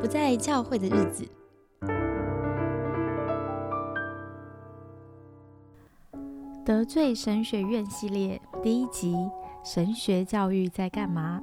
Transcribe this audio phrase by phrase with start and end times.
[0.00, 1.28] 不在教会的日子。
[6.64, 9.14] 得罪神学院系列第一集：
[9.62, 11.42] 神学教育在干嘛？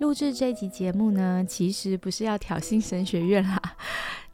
[0.00, 3.60] 录制这集节目呢，其实不是要挑衅神学院啦。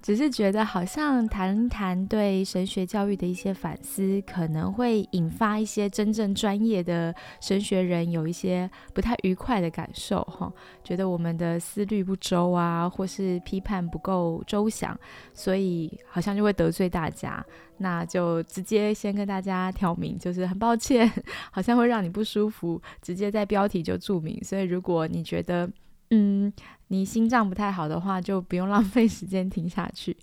[0.04, 10.52] 只是觉得好像谈谈对神学教育的一些反思，可能会引发一些真正专业的神学人有一些不太愉快的感受哈，
[10.84, 14.94] 觉得我们的思虑不周啊，或是批判不够周详，
[15.32, 17.42] 所以好像就会得罪大家。
[17.78, 21.10] 那就直接先跟大家挑明，就是很抱歉，
[21.50, 24.38] 好像会让你不舒服，直接在标题就注明。
[24.44, 25.66] 所以如果你觉得，
[26.10, 26.52] 嗯，
[26.88, 30.16] 你心脏不太好的话，就不用浪费时间听下去。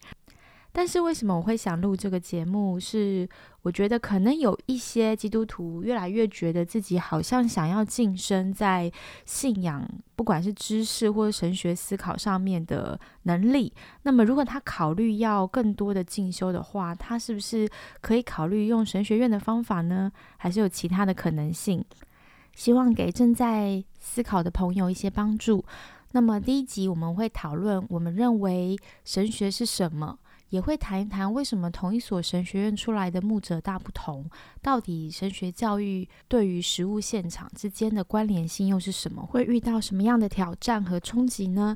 [0.74, 2.80] 但是为什么我会想录这个节目？
[2.80, 3.28] 是
[3.64, 8.90] 我觉得可能有一些基督徒越来越觉得自己好像想要晋升在
[9.26, 13.74] 信仰，不管是知识或者神学思考上面的能力。
[14.04, 17.70] 那么如果他考虑要更多的进修的话，他是不是
[18.00, 20.10] 可以考虑用神学院的方法呢？
[20.38, 21.84] 还是有其他的可能性？
[22.62, 25.66] 希望给正在思考的朋友一些帮助。
[26.12, 34.30] 那么第一集我们会讨论我们认为神学是什么，也会谈一谈为什么同一所神学院出来的牧者大不同，
[34.62, 39.26] 到底神学教育对于实务现场之间的关联性又是什么？
[39.26, 41.76] 会遇到什么样的挑战和冲击呢？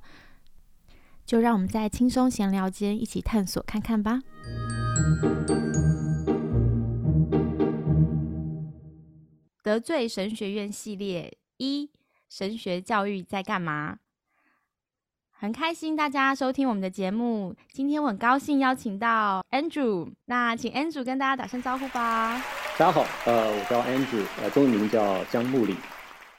[1.26, 4.22] 就让我们在轻松闲聊间一起探索看看吧。
[9.66, 11.90] 得罪神学院系列一：
[12.30, 13.98] 神学教育在干嘛？
[15.32, 17.56] 很开心大家收听我们的节目。
[17.72, 22.40] 今天我很高兴邀请到 Andrew，那请 Andrew 跟大家打声招呼吧。
[22.78, 25.76] 大家好，呃，我叫 Andrew，呃，中文名叫江木里。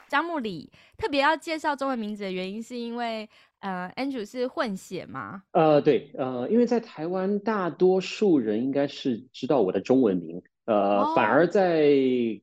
[0.07, 5.43] 张木里特别要介绍中文名字的原因，是因为呃，Andrew 是混血吗？
[5.51, 10.41] 呃，对，呃，因为在台湾，大多数人应该是知道我的中文名。
[10.67, 11.89] 呃，反而在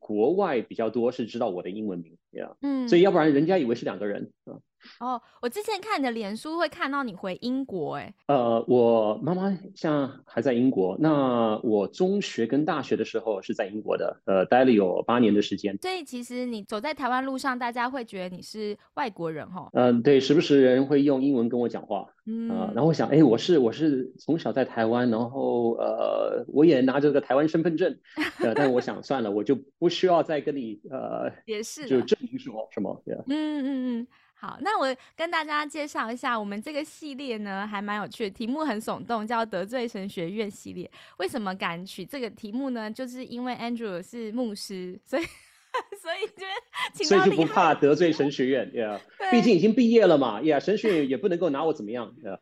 [0.00, 4.58] 国外比较多是知道我的英文名，这样，嗯，所以要不然人家以为是两个人啊。
[5.00, 15.76] 哦，我之前看你的脸书会看到你回英国，哎，呃，我妈妈像还在英国，那我中学跟大学的时候是在英国的，呃，待了有八年的时间。
[15.82, 19.68] 所以其实你走在台湾路上，大家会觉得你是外国人，哈。
[19.72, 27.98] 嗯，对，时不时人会用英文跟我讲话，嗯，然后我想，哎，我是我是从小在台湾，然后呃，我也拿着个台湾身份证，
[28.40, 34.06] 呃，但我想算了，我就不需要再跟你呃，也是，就证明什么什么，嗯嗯嗯。
[34.44, 40.90] 好，那我跟大家介绍一下，我们这个系列呢还蛮有趣的，题目很耸动，叫“得罪神学院系列”。
[41.16, 42.90] 为什么敢取这个题目呢？
[42.90, 45.22] 就是因为 Andrew 是牧师，所以
[45.98, 49.00] 所以就所以就不怕得罪神学院，Yeah，
[49.30, 52.38] 毕竟已经毕业了嘛，Yeah，神学院也不能够拿我怎么样，Yeah。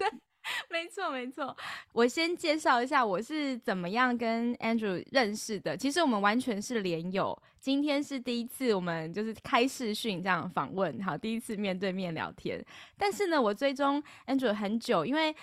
[0.72, 1.54] 没错，没错。
[1.92, 5.76] 我先介绍一下我是怎么样跟 Andrew 认识的。
[5.76, 12.64] 其实我们完全是连友，今天是第一次我们就是开视讯这样访问，好，第一次面对面聊天。
[12.96, 15.36] 但是呢，我追踪 Andrew 很久，因为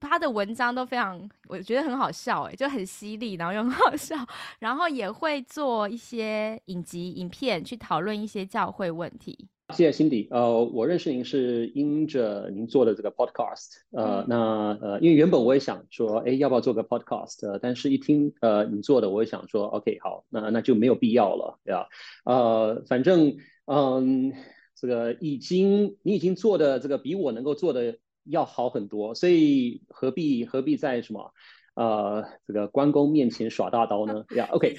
[0.00, 4.16] 他的文章都非常，我觉得很好笑，哎，就很犀利，然后又很好笑，
[4.58, 9.48] 然后也会做一些影集、影片去讨论一些教会问题。
[9.72, 17.58] 谢谢 Cindy，呃，我认识您是因着您做的这个 podcast，呃，那呃，因为原本我也想说，哎，要不要做个 podcast？
[17.62, 21.88] 但是一听呃你做的，我也想说，OK，好，那那就没有必要了，对吧？
[22.24, 24.32] 呃，反正嗯，
[24.74, 31.32] 这个已经你已经做的这个比我能够做的要好很多，所以何必何必在什么
[31.74, 34.24] 呃这个关公面前耍大刀呢？
[34.36, 34.76] 呀，OK，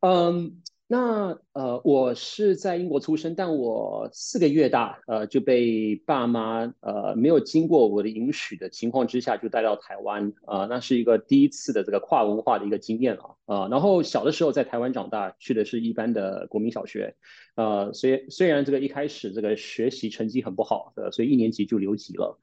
[0.00, 0.62] 嗯。
[0.88, 17.16] 那呃，我是在英国出生，但我四个月大，呃，就被爸妈呃没有经过我的允许的情况之下就带到台湾，啊，那是一个第一次的这个跨文化的一个经验啊，啊，然后小的时候在台湾长大，去的是一般的国民小学，
[17.56, 22.38] 呃，虽虽然这个一开始这个学习成绩很不好，呃，所以一年级就留级了。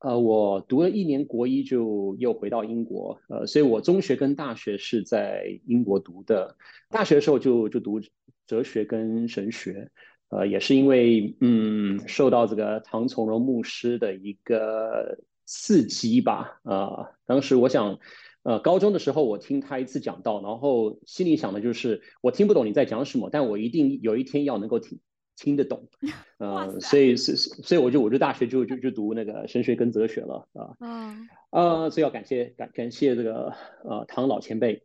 [0.00, 6.56] 呃，我读了一年国一就又回到英国，呃，所以我中学跟大学是在英国读的。
[6.88, 8.00] 大学的时候就就读
[8.46, 9.90] 哲学跟神学，
[10.28, 17.98] 呃，也是因为嗯受到这个唐从容牧师的一个刺激吧，啊，当时我想，
[18.44, 25.00] 呃，高中的时候我听他一次讲道，然后心里想的就是我听不懂你在讲什么，但我一定有一天要能够听。
[25.38, 25.88] 听得懂，
[26.38, 33.54] 呃，所以是所以我就我就大学就就就读那个神学跟哲学了啊，嗯，呃，所以要感谢感感谢这个
[33.84, 34.82] 呃唐老前辈。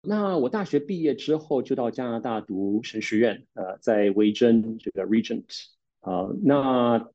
[0.00, 5.44] 那我大学毕业之后就到加拿大读神学院，呃，在维珍这个 Regent
[6.00, 7.10] 啊，那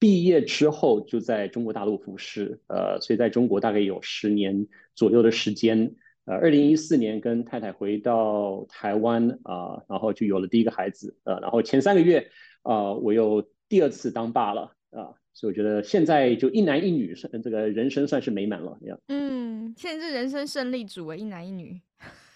[0.00, 5.94] 毕业之后就在中国大陆服侍，呃，所以在中国大概有十年左右的时间。
[6.24, 11.16] 呃，二零一四年跟太太回到台湾啊，然后就有了第一个孩子。
[11.24, 12.30] 呃，然后前三个月
[12.62, 18.78] 啊，我又第二次当爸了啊，所以我觉得现在就一男一女，这个人生算是美满了。
[19.08, 21.80] 嗯，现在是人生胜利组啊，一男一女。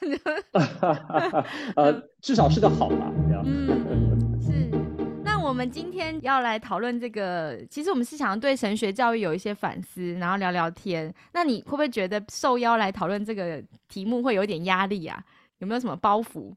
[1.75, 3.13] 呃，至少是个好吧？
[3.45, 3.69] 嗯，是。
[3.69, 3.75] 那
[4.05, 4.16] 我
[5.57, 11.11] 我们今天要来讨论这个，其实我们是想要对神学教育有一些反思，然后聊聊天。
[11.33, 15.19] 那你会不会觉得受邀来讨论这个题目会有点压力啊？
[15.61, 16.53] 有没有什么包袱？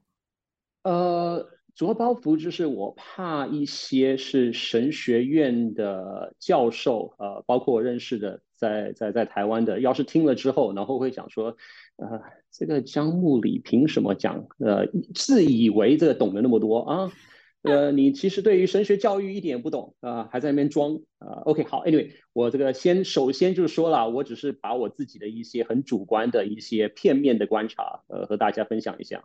[0.84, 11.56] 呃，主要包袱就是我怕一些是神学院的教授，呃，包括我认识的，在在在台湾的，要是听了之后，然后会想说。
[11.96, 14.46] 呃，这个江木里凭什么讲？
[14.58, 14.86] 呃，
[15.16, 17.10] 自以为这个懂得那么多啊？
[17.64, 29.24] 呃，你其实对于神学教育一点不懂啊，还在那边装啊？OK，好，Anyway，我这个先首先就是说了，我只是把我自己的一些很主观的一些片面的观察，呃，和大家分享一下。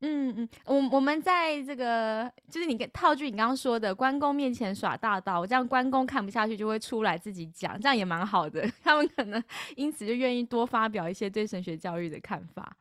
[0.00, 8.64] 嗯嗯，我我们在这个就是你套句你刚刚说的关公面前耍大刀，这样关公看不下去就会出来自己讲，这样也蛮好的。
[8.82, 9.42] 他们可能
[9.76, 12.76] 因此就愿意多发表一些对神学教育的看法，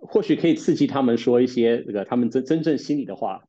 [0.00, 3.42] 或许可以刺激他们说一些这个他们真真正心里的话。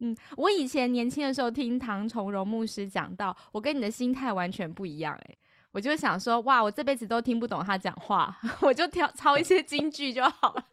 [0.00, 5.14] 嗯，我以前年轻的时候听唐崇荣牧师讲到，我跟你的心态完全不一样。
[5.14, 5.36] 哎，
[5.72, 10.64] 我就想说，哇，我这辈子都听不懂他讲话， 我就挑抄一些京剧就好了。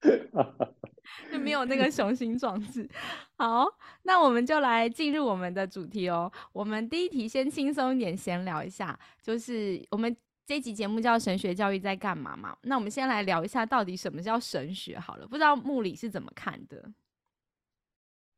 [1.32, 2.88] 就没有那个雄心壮志。
[3.36, 3.66] 好，
[4.02, 6.30] 那我们就来进入我们的主题哦。
[6.52, 10.14] 我们第一题先轻松一点，闲聊一下，就是我们
[10.46, 12.56] 这集节目叫“神学教育在干嘛”嘛。
[12.62, 14.98] 那我们先来聊一下，到底什么叫神学？
[14.98, 16.90] 好了，不知道穆里是怎么看的？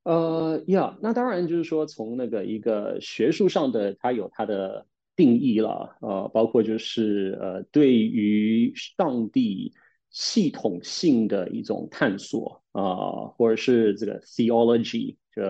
[0.05, 4.87] 呃，呀，那当然就是说，从那个一个学术上的，它有它的
[5.17, 5.97] 定义了。
[6.00, 9.73] 呃，包括就是呃，对于上帝。
[10.12, 15.41] 系统性的一种探索啊，或者是这个 theology，就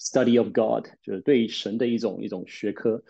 [0.00, 3.04] study of God，就是对神的一种一种学科。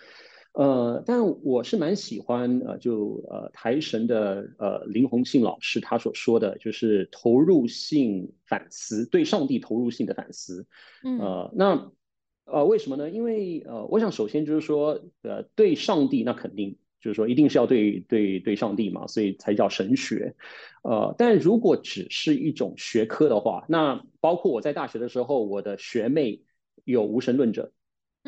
[0.59, 10.67] 呃，但我是蛮喜欢呃，就呃台神的呃林宏信老师他所说的就是投入性反思，对上帝投入性的反思。
[11.21, 11.93] 呃，那
[12.45, 13.09] 呃为什么呢？
[13.09, 16.77] 因为呃，我想首先就是说呃对上帝那肯定。
[17.01, 20.35] 就是说，一定是要对对对上帝嘛，所以才叫神学。
[20.83, 26.43] 呃，但如果只是一种学科的话，那包括我在大学的时候，我的学妹
[26.83, 27.71] 有无神论者，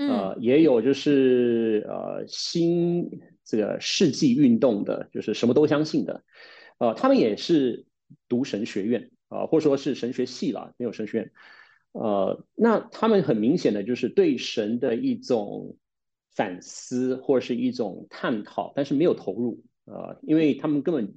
[0.08, 6.24] 呃，也有就是呃新这个世纪运动的，就是什么都相信的，
[6.78, 7.86] 呃，他们也是
[8.28, 11.32] 读神学院啊，或者说是神学系啦，没有神学院。
[11.92, 15.76] 呃，那他们很明显的就是对神的一种。
[16.32, 21.12] 反思或者是一种探讨，但是没有投入，呃，因为他们根本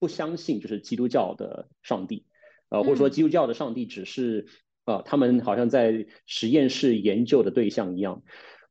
[0.00, 2.24] 不相信就是基督教的上帝，
[2.70, 4.46] 呃，或者说基督教的上帝只是
[4.84, 8.22] 呃他们好像在实验室研究的对象一样，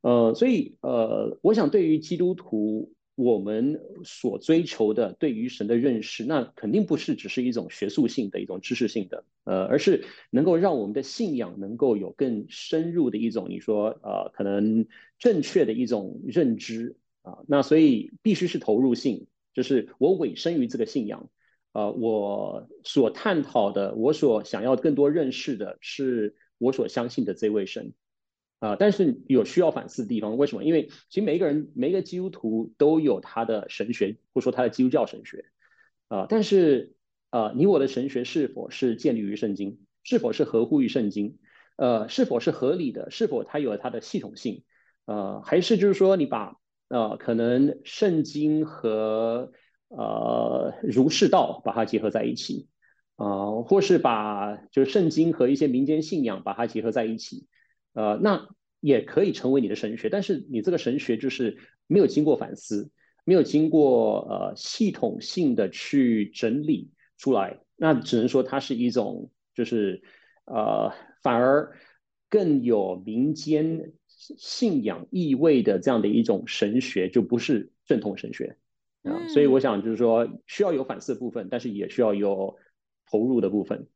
[0.01, 2.93] 呃，所以呃，我想对于基督徒。
[3.15, 14.87] 我们所追求的对于神的认识，那肯定不是只是一种学术性的一种知识性的，呃，而是能够让我们的信仰能够有更深入的一种，你说呃，可能
[15.19, 21.29] 正确的一种认知啊，那所以必须是投入性，就是我委身于这个信仰，
[21.73, 27.93] 呃，我所探讨的，我所想要更多认识的是我所相信的这位神。
[28.59, 30.63] 啊，但是有需要反思的地方，为什么？
[30.63, 35.43] 因为其实每一个人，每一个基督徒都有他的神学，或者说他的基督教神学，
[36.07, 36.95] 啊，但是
[37.29, 39.79] 啊，你我的神学是否是建立于圣经？
[40.03, 41.39] 是否是合乎于圣经？
[41.75, 43.11] 呃，是否是合理的？
[43.11, 44.63] 是否它有了它的系统性？
[45.05, 46.55] 呃，还是就是说你把
[46.87, 49.51] 呃可能圣经和
[49.95, 52.67] 呃儒释道把它结合在一起，
[53.15, 57.47] 啊，或是把就是圣经和一些民间信仰把它结合在一起？
[57.93, 58.47] 呃，那
[58.79, 61.57] 也可以成为你的神学，但是你这个神学就是
[61.87, 62.89] 没有经过反思，
[63.23, 70.01] 没有经过呃系统性的去整理出来，那只能说它是一种就是
[70.45, 71.77] 呃反而
[72.29, 78.57] 更有民间信仰意味的这样的一种神学，就不是正统神学
[79.03, 79.27] 啊。
[79.27, 82.57] 所以我想就是说需要有反思的部分，但是也需要有
[83.09, 83.87] 投入的部分，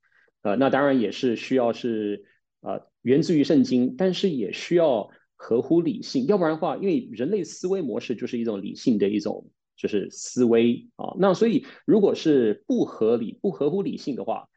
[0.41, 2.25] 呃，那当然也是需要是。
[2.59, 14.49] 呃，源自于圣经，但是也需要合乎理性，要不然的话，因为人类思维模式就是一种理性的一种就是思维啊，那所以如果是不合理、不合乎理性的话，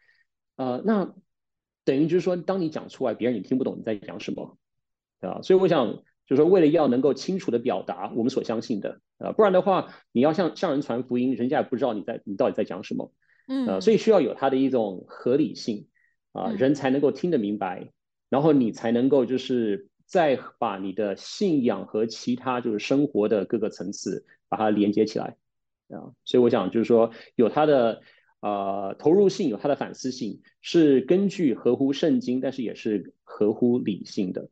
[0.57, 1.15] 呃，那
[1.85, 4.57] 等于就是说，当你讲出来，别人也听不懂你在讲什么，
[5.21, 13.13] 啊，所以我想，就是说为了要能够清楚的表达我们所相信的，呃，不然的话，你要向向人传福音，人家也不知道你在你到底在讲什么，
[13.49, 15.89] 嗯，呃，所以需要有它的一种合理性，
[16.31, 17.91] 啊，人才能够听得明白，
[18.29, 25.37] 然后你才能够就是再把你的信仰和其他就是生活的各个层次把它连接起来，
[25.89, 28.01] 啊，所以我想就是说有它的。
[28.43, 34.49] 呃，投入性有它的反思性，是根据合乎圣经，但是也是合乎理性的。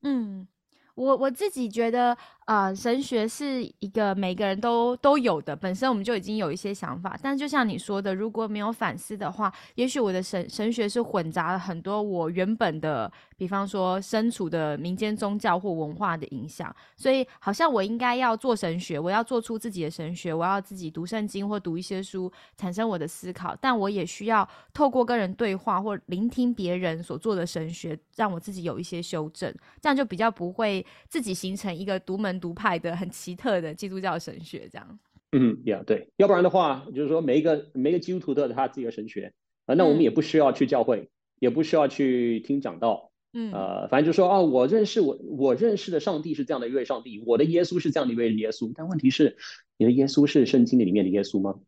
[0.00, 0.48] 嗯。
[0.94, 7.18] 我我自己觉得，呃，神学是一个每个人都都有的，本身我们就已经有一些想法。
[7.20, 16.72] 但就像你说的，如果没有反思的话，也许我的神神学是混杂了很多我原本的，比方说身处的民间宗教或文化的影响。
[16.96, 23.56] 所以，好像我应该要做神学，我要做出自己的神学，我要自己读圣经或读一些书，产生我的思考。
[23.60, 30.83] 但我也需要透过跟人对话或聆听别人所做的神学，让我自己有一些修正，这样就比较不会。
[31.08, 34.98] 自己形成一个独门独派的很奇特的基督教神学，这样。
[35.32, 39.32] 嗯，呀，对，要不然的话，就是说每一个每一个基督徒都有他自己的神学
[39.66, 41.10] 啊，那我们也不需要去教会，
[41.40, 49.36] 也不需要去听讲道，嗯，呃，反正就说哦，我认识我我认识的上帝是这样的一位上帝，我的耶稣是这样的一位耶稣，但问题是，
[49.76, 51.58] 你的耶稣是圣经里面的耶稣吗？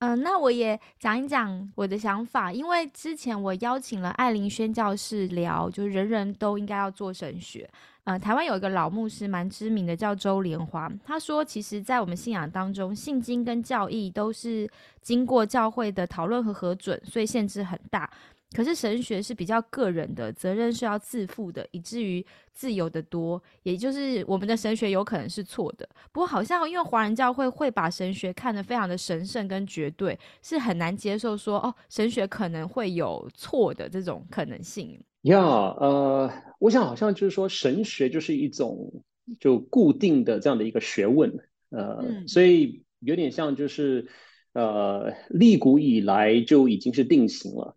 [0.00, 7.70] 嗯，那我也讲一讲我的想法，因为之前我邀请了艾琳宣教士聊，就是人人都应该要做神学。
[8.04, 14.68] 呃，台湾有一个老牧师蛮知名的，叫周莲华，他说，其实，在我们信仰当中，信经跟教义都是
[15.00, 18.10] 经过教会的讨论和核准，所以限制很大。
[18.54, 23.40] 可是神学是比较个人的，责任是要自负的，以至于自由的多。
[23.62, 25.88] 也就是我们的神学有可能是错的。
[26.10, 35.00] 不过好像因为华人教会会把神学看得非常的神圣跟绝对，是很难接受说哦，神学可能会有错的这种可能性。
[35.22, 39.04] 呀，呃，我想好像就是说神学就是一种
[39.38, 41.38] 就固定的这样的一个学问，
[41.70, 44.08] 呃，所以有点像就是
[44.52, 47.76] 呃，历古以来就已经是定型了。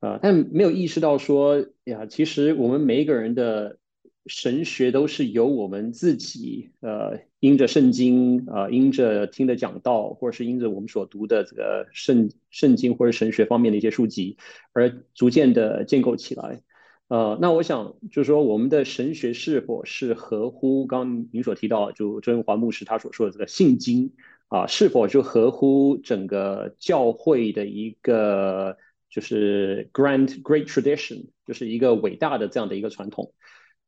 [0.00, 3.78] 呃，但没有意识到说呀，其实我们每一个人的
[4.26, 14.36] 神学都是由我们自己，呃，因着圣经，呃，因着听的讲道，或者是因着我们所读的这个圣圣经或者神学方面的一些书籍，
[14.74, 16.60] 而逐渐的建构起来。
[17.12, 24.14] 呃，那我想就是说，我们的神学是否是合乎刚您所提到，就周文华牧师他所说的这个信经
[24.48, 28.78] 啊，是否就合乎整个教会的一个。
[29.14, 33.34] 就是 grand great tradition，就是一个伟大的这样的一个传统，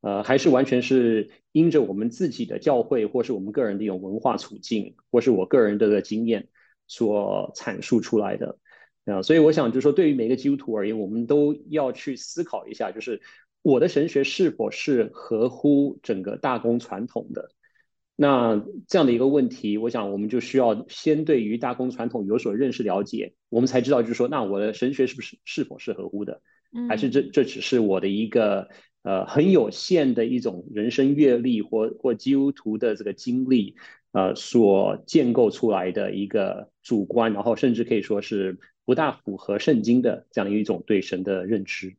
[0.02, 6.48] 呃，还是完全是因着我们自己的教会，或是我们个人的一种文化处境，或是我个人的经验
[6.86, 8.58] 所阐述出来的
[9.06, 9.22] 啊。
[9.22, 13.20] 所以我想就是说，对于每个基督徒而言，我们都要去思考一下，就是
[13.62, 17.50] 我的神学是否是合乎整个大公传统的。
[18.16, 26.40] 那这样的一个问题，我想我们就需要先对于大公传统有所认识了解，我们才知道就是说，那我的神学是不是是否是合乎的，
[26.88, 28.68] 还是这这只是我的一个
[29.02, 33.74] 呃很有限的一种人生阅历或或基督徒的这个经历
[34.12, 41.94] 呃所建构出来的一个主观，然后甚至可以说是不大符合圣经的这样一种对神的认知。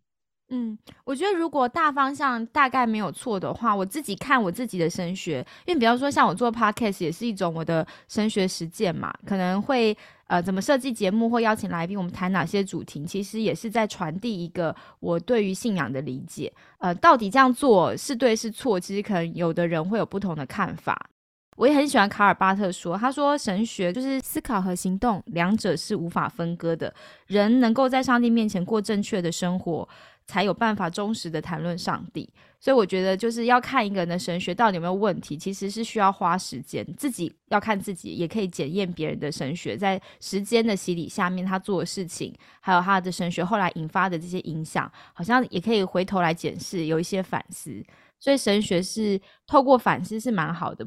[0.49, 16.53] 嗯，我觉得如果大方向大概没有错的话，我自己看我自己的升学，因为比方说像我做 podcast 也是一种我的升学实践嘛，可能会呃怎么设计节目或邀请来宾，我们谈哪些主题，其实也是在传递一个我对于信仰的理解。
[16.77, 21.09] 呃，到底这样做是对是错，其实可能有的人会有不同的看法。
[21.55, 26.93] 我也很喜欢卡尔巴特说，他说神学就是思考和行动两者是无法分割的，
[27.27, 29.87] 人能够在上帝面前过正确的生活。
[30.27, 32.27] 才有办法忠实的谈论上帝，
[32.59, 47.79] 所以我觉得就是要看一个人的神学到底有没有问题，其实是需要花时间，自己要看自己，也可以检验别人的神学，在时间的洗礼下面，他做的事情，还有他的神学后来引发的这些影响，好像也可以回头来检视，有一些反思。
[48.19, 50.83] 所以神学是透过反思是蛮好的，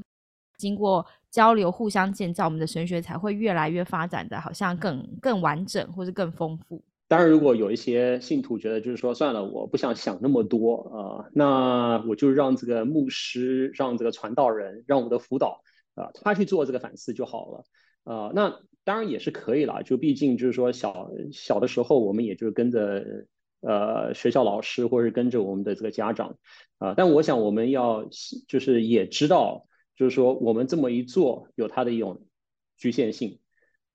[0.59, 6.83] 经过交流互相建造，我们的神学才会越来越发展的，好像更更完整或是更丰富。
[7.07, 15.62] 当然，如果有一些信徒觉得就是说算了，我不想想那么多啊，那我就让这个牧师、让这个传道人、让我们的辅导
[15.95, 17.65] 啊，他去做这个反思就好了
[18.05, 18.31] 啊。
[18.35, 23.27] 那当然也是可以了，就毕竟就是说小小的时候，我们也就跟着
[23.62, 26.37] 呃学校老师或者跟着我们的这个家长
[26.77, 26.93] 啊。
[26.95, 28.07] 但我想我们要
[28.49, 29.65] 就是也知道，
[29.99, 32.23] 就是说我们这么一做有它的一种
[32.78, 33.40] 局限性。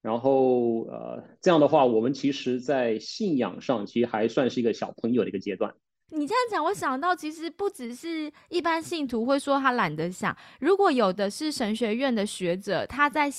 [0.02, 5.74] 然后，呃，这样的话，我们其实，在信仰上，其实还算是一个小朋友的一个阶段。
[6.10, 13.32] 你这样讲，我想到其实不只是一般信徒会说他懒得想，如果有的是神学院的学者，他在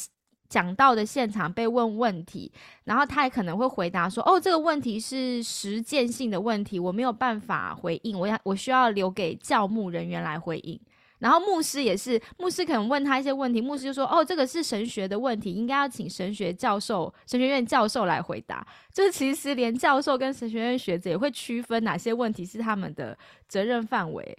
[0.48, 2.50] 讲到的现场被问问题，
[2.84, 10.80] 然后他也可能会回答说：“哦，这个问题是实践性的问题，我没有办法回应，我要我需要留给教牧人员来回应。”
[11.24, 23.16] 然后牧师也是，牧师可能问他一些问题，牧师就说：“哦，这个是神学的问题，应该要请神学教授、神学院教授来回答。”就是其实连教授跟神学院学者也会区分哪些问题是他们的
[23.48, 24.36] 责任范围。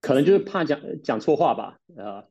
[0.00, 2.22] 可能就是怕讲讲错话吧，啊。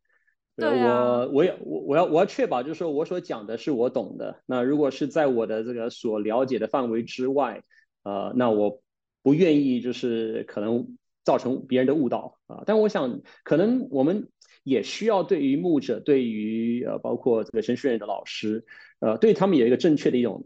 [0.55, 4.41] 对我我也我我要我要确保，就是说我所讲的是我懂的。
[4.45, 7.61] 那如果是在我的这个所了解的范围之外，
[8.03, 8.81] 呃，那我
[9.21, 12.63] 不愿意就是可能造成别人的误导啊。
[12.65, 14.29] 但我想，可能我们
[14.63, 18.63] 也需要对于牧者，对于呃包括这个神学院的老师，
[18.99, 20.45] 呃，对他们有一个正确的一种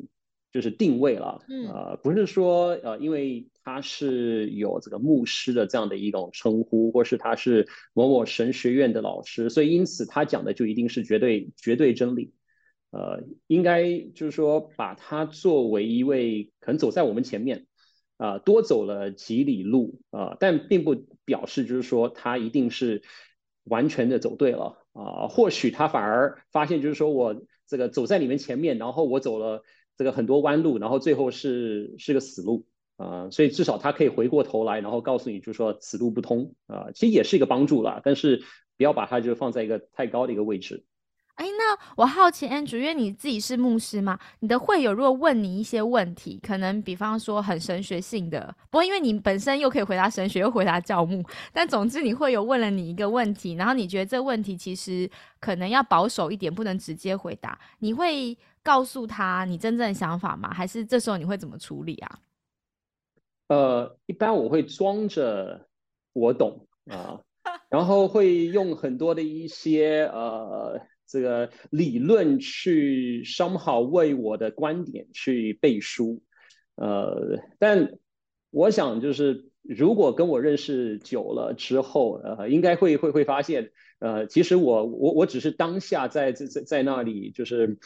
[0.51, 1.45] 就是定位了。
[1.48, 3.48] 嗯，呃，不是说呃因为。
[3.62, 12.33] 他是有这个牧师的这样的一种称呼，或是他是某某神学院的老师，所以因此他讲的就一定是绝对绝对真理。
[12.89, 17.67] 呃，应该就是说把他作为一位可能走在我们前面
[18.19, 23.01] 啊，多走了几里路啊，但并不表示就是说他一定是
[23.63, 25.27] 完全的走对了啊。
[25.27, 29.63] 或许他反而发现就是说我这个走在你们前面，然后我走了
[29.97, 32.67] 这个很多弯路，然后最后是是个死路。
[32.99, 38.01] 啊，所以至少他可以回过头来，然后告诉你，就是说此路不通啊，其实也是一个帮助啦。
[38.03, 38.43] 但是
[38.75, 40.83] 不要把它就放在一个太高的一个位置。
[41.39, 60.53] 哎，那我好奇，Andrew，因为你自己是牧师嘛，你的会友如果问你一些问题，可能比方说很神学性的，不过因为你本身又可以回答神学，又回答教牧，但总之你会有问了你一个问题，然后你觉得这问题其实可能要保守一点，不能直接回答，你会告诉他你真正的想法吗？
[60.53, 62.19] 还是这时候你会怎么处理啊？
[63.48, 65.69] 呃，一般我会装着
[66.12, 67.18] 我懂啊，
[67.70, 70.77] 然后会用很多的一些呃
[71.09, 76.22] 这个理论去 somehow 为我的观点去背书，
[76.75, 77.98] 呃，但
[78.51, 87.79] 我想就是如果跟我认识久了之后，呃，应该会会会发现，呃，其实我我我只是当下在在在在那里就是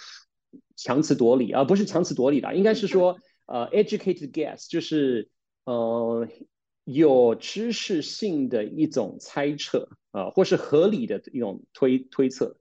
[0.75, 5.29] 强词夺理啊，不是强词夺理的，应该是说呃 educated guess 就是。
[5.65, 6.27] 呃，
[6.83, 12.57] 有知识性的一种猜测啊，或是合理的一种推推测，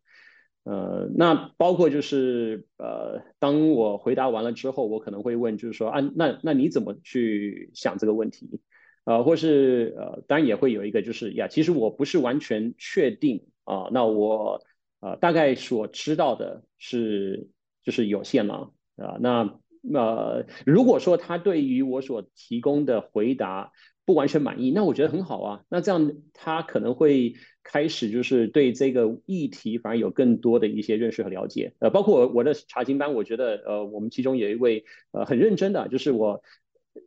[0.64, 8.61] 呃，那包括就是呃，当我回答完了之后，我可能会问，就是说啊，那那你怎么去想这个问题？
[9.05, 14.62] 呃，或是呃，当然也会有一个就是呀，其实我不是完全确定啊，那我
[15.01, 17.48] 呃大概所知道的是
[17.83, 19.59] 就是有限了啊，那。
[19.92, 23.72] 呃，如果说他对于我所提供的回答
[24.05, 25.65] 不完全满意，那我觉得很好啊。
[25.69, 31.75] 那这样他可能会开始就是对这个议题反而有更多的一些认识和了解。
[31.79, 36.43] 呃，包括我我的查经班，我觉得呃，我们其中有一位呃很认真的，就是我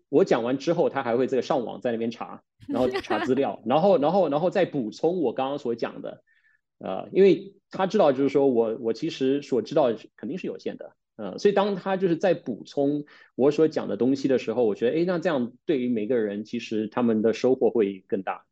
[0.09, 6.23] 我讲完之后，他还会这个上网在那边查，然后查资料， 然后然后然后再补充我刚刚所讲的。
[6.77, 10.93] 呃，因为他知道就是说我我其实所知道肯定是有限的。
[11.17, 18.45] 呃，所以当他就是在补充我所讲的东西的时候，我觉得，哎，那这样对于每个人，其实他们的收获会更大。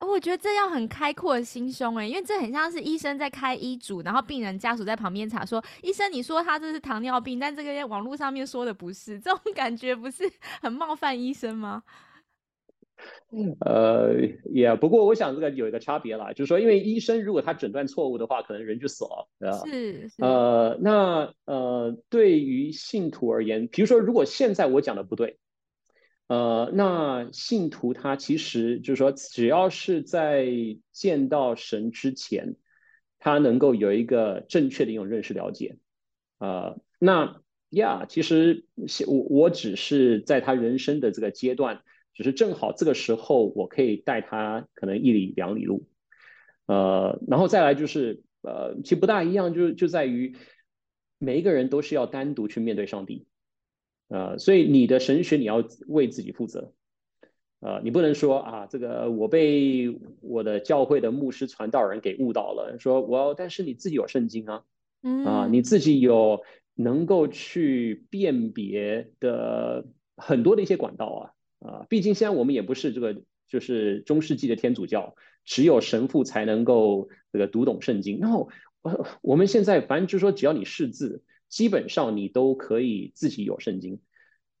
[0.00, 10.24] 我觉得这样很开阔心胸，哎，因为这很像是医生在开医嘱，然后病人家属在旁边查说，医生你说他这是糖尿病，但这个网络上面说的不是，这种感觉不是
[10.62, 11.82] 很冒犯医生吗？
[13.60, 14.14] 呃，
[14.52, 19.58] 也不过我想这个有一个差别啦，就是说，因为医生如果他诊断错误的话，可能人就死了，对吧？
[19.66, 20.10] 是。
[20.18, 25.38] 呃，那呃，对于信徒而言，比如说，如果现在我讲的不对，
[26.26, 30.48] 呃，那信徒他其实就是说，只要是在
[30.90, 32.56] 见到神之前，
[33.20, 35.76] 他能够有一个正确的一种认识了解，
[36.40, 38.64] 呃，那呀，其实
[39.06, 41.82] 我我只是在他人生的这个阶段。
[42.22, 45.86] 只是正好这个时候，我可以带他可能一里两里路，
[46.66, 50.36] 呃，然后再来就是，呃，其实不大一样，就就在于
[51.18, 53.26] 每一个人都是要单独去面对上帝，
[54.08, 56.74] 呃，所以你的神学你要为自己负责，
[57.60, 64.64] 呃，你不能说啊，这个我被我的教会的牧师传道人给误导了，说我但是你自己有圣经啊，
[65.24, 66.42] 啊，你自己有
[66.74, 71.32] 能够去辨别的很多的一些管道啊。
[71.60, 78.18] 啊，毕竟现在我们也不是这个，就是中世纪的天主教，只有神父才能够这个读懂圣经。
[78.18, 78.48] 然后，
[78.82, 84.00] 呃，我们现在反正就是说，只要你识字，基本上你都可以自己有圣经。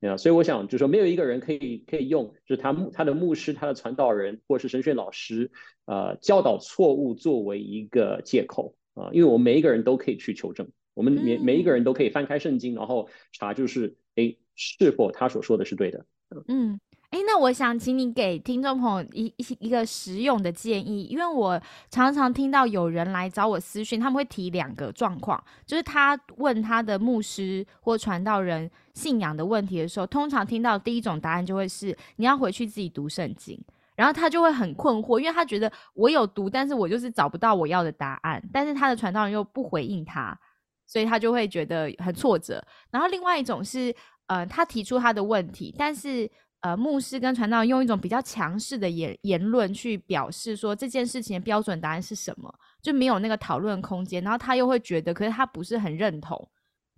[0.00, 5.50] 啊，所以我想就是说，没有一个人可以可以用就是他他的牧师、他的传道人或是神学老师，
[5.84, 16.06] 呃，教导错误作为一个借口啊，因为我们每一个人都可以去求证，我们每每一个人都可以翻开圣经，然后查就是哎，是否他所说的是对的，
[16.48, 16.80] 嗯。
[17.10, 33.60] 哎，那我想请你给听众朋友一一一个实用的建议，因为我常常听到有人来找我私讯，他们会提两个状况，就是他问他的牧师或传道人信仰的问题的时候，通常听到第一种答案就会是你要回去自己读圣经，
[33.96, 40.38] 然后他就会很困惑，因为他觉得我有读，但是我就是找不到我要的答案，但是他的传道人又不回应他，
[40.86, 42.64] 所以他就会觉得很挫折。
[42.92, 43.92] 然后另外一种是，
[44.26, 46.30] 呃，他提出他的问题，但是。
[46.60, 56.48] 呃，牧师跟传道用一种比较强势的言言论去表示说这件事情的标准答案是什么，就没有那个讨论空间，然后他又会觉得，可是他不是很认同。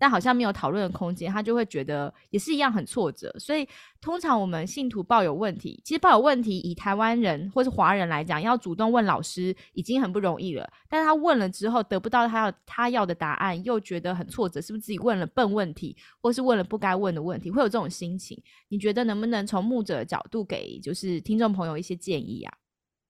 [0.03, 3.33] 但好像没有讨论的空间，他就会觉得也是一样很挫折。
[3.39, 3.65] 所以
[4.01, 10.69] 通常我们信徒抱有问题，其实抱有问题，以台湾人或是华人来讲，要主动问老师已经很不容易了。
[10.89, 18.37] 但是他问了之后得不到他要他要的答案，又觉得很挫折，是不是自己问了笨问题，或是问了不该问的问题，会有这种心情？
[18.67, 22.53] 你觉得能不能从牧者的角度给就是听众朋友一些建议啊？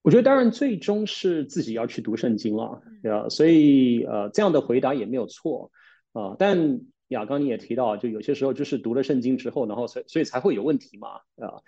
[0.03, 5.71] 我觉得当然最终是自己要去读圣经了，对啊，所以呃这样的回答也没有错。
[6.13, 11.62] 啊，但亚刚你也提到，就有些时候就是读了圣经之后，然后所所以才会有问题嘛，啊，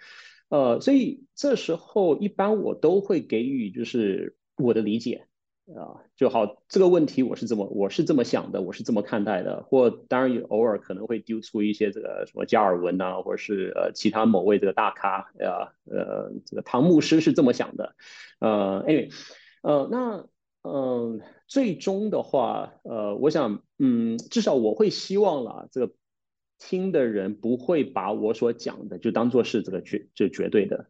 [0.50, 5.28] 呃，所以这时候一般我都会给予就是我的理解，
[5.76, 17.96] 啊，就好这个问题我是这么我是这么想的，我是这么看待的，或当然也偶尔可能会丢出一些这个什么加尔文呐，或者是呃其他某位这个大咖，啊，呃，这个唐牧师是这么想的，
[18.40, 19.12] 呃，anyway，
[19.64, 20.28] 呃，那。
[20.68, 25.94] 嗯，最终的话，呃，我想，嗯，至少我会希望啦，这个
[26.58, 30.90] 听的人不会把我所讲的就当做是这个绝就绝对的，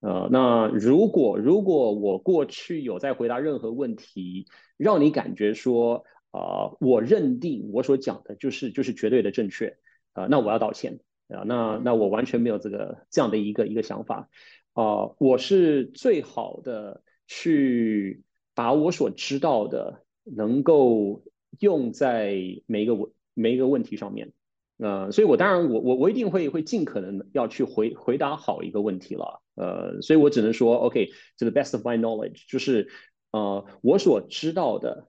[0.00, 9.76] 呃，那如果如果我过去有在回答任何问题，让你感觉说，啊，我认定我所讲的就是就是绝对的正确，
[10.12, 14.28] 啊，那我要道歉，啊，那那我完全没有这个这样的一个一个想法，
[14.72, 18.24] 啊，我是最好的去。
[18.54, 21.22] 把我所知道的能够
[21.60, 22.34] 用在
[22.66, 24.32] 每一个问每一个问题上面，
[24.78, 32.88] 呃，所以我当然我我我一定会会尽可能要去回回答好一个问题了，呃，所以我只能说，OK，这个 best of my knowledge，就是
[33.32, 35.08] 呃我所知道的，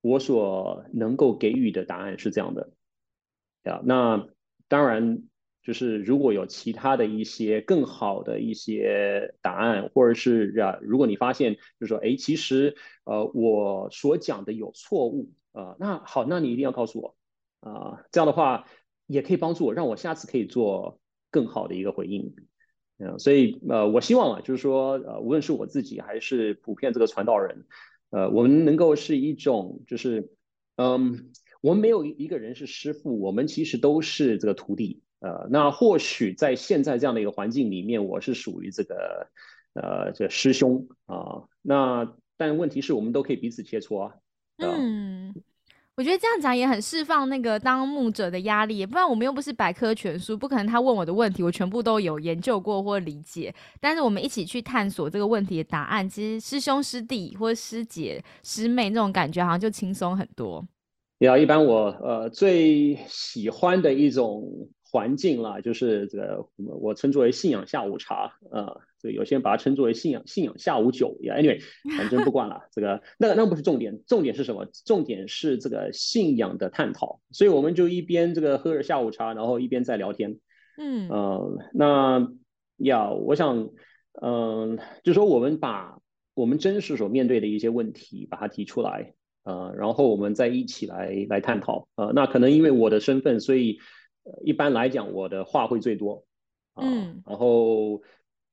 [0.00, 2.72] 我所能够给予的答案是这样的，
[3.64, 4.26] 呀，那
[4.68, 5.22] 当然。
[5.62, 17.16] 就是如果有其他的一些更好的一些答案，或者是啊，如果你发现就是说，哎，其实呃我所讲的有错误啊，那好，那你一定要告诉我
[17.60, 18.66] 啊，这样的话
[19.06, 20.98] 也可以帮助我，让我下次可以做
[21.30, 22.34] 更好的一个回应。
[22.98, 27.66] 嗯，所以呃，我希望啊，就是说呃，无论是我自己还是普遍这个传道人，
[28.10, 30.32] 呃，我们能够是一种就是
[30.76, 35.02] 嗯，我们没有一个人是师傅，我们其实都是这个徒弟。
[35.20, 39.26] 呃，那或许在现在这样的一个环境里面，我是属于这个
[39.74, 41.44] 呃这师兄啊。
[41.60, 44.14] 那但问题是我们都可以彼此切磋啊。
[44.56, 45.34] 嗯，
[45.94, 53.54] 我觉得这样讲也很释放那个当牧者的压力，不然我们又不是百科全书，不可能他问我的问题我全部都有研究过或理解。
[53.78, 60.66] 但是我们一起去探索这个问题的答案，其实师兄师弟或师姐师妹那种感觉好像就轻松很多。
[61.18, 64.66] 要一般我呃最喜欢的一种。
[64.90, 71.36] 环境啦，就是这个我称之为信仰下午茶啊，这个有些人把它称作为信仰信仰下午酒呀。
[71.36, 71.62] Anyway，
[71.96, 74.66] 反正不管了，这个那那不是重点，重点是什么？
[74.84, 77.20] 重点是这个信仰的探讨。
[77.30, 80.40] 所以我们就一边这个喝着下午茶，然后一边在聊天。
[80.76, 82.28] 嗯，呃，那
[82.76, 83.70] 要我想，
[84.20, 85.98] 嗯，就说我们把
[86.34, 91.86] 我们真实所面对的一些问题把它提出来，呃，然后我们再一起来来探讨。
[91.94, 93.78] 呃，那可能因为我的身份，所以。
[94.44, 96.24] 一般来讲，我的话会最多，
[96.74, 98.02] 嗯，然后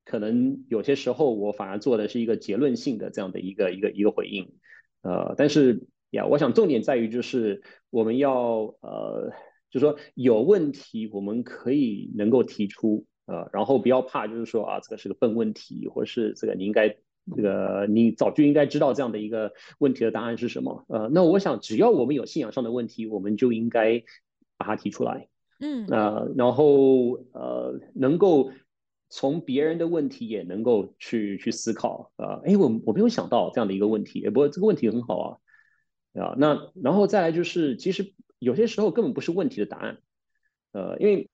[0.06, 4.54] 可能有些时候我反而做的是一个结论性的这样的一个一个一个回应，
[5.02, 9.34] 呃，但是呀，我想重点在于就是我们要呃，
[9.70, 16.90] 就说有问题我们可以能够提出，呃，然后不要怕，就是说啊，这个是个笨问题，或是这个你应该
[17.36, 24.02] 这个你早就应该知道这样的一个问题的答案是什么，呃，那我想只要我们有信仰上的问题，我们就应该
[24.56, 25.28] 把它提出来。
[25.60, 28.52] 嗯，呃，然后呃，能够
[29.10, 35.42] 从别人的问题也能够去去思考，啊，哎，我我没有想到这样的一个问题，不过这个问题很好
[36.14, 39.98] 啊，啊，那然后再来就是，其实有些时候根本不是问题的答案，
[40.74, 41.30] 呃，因为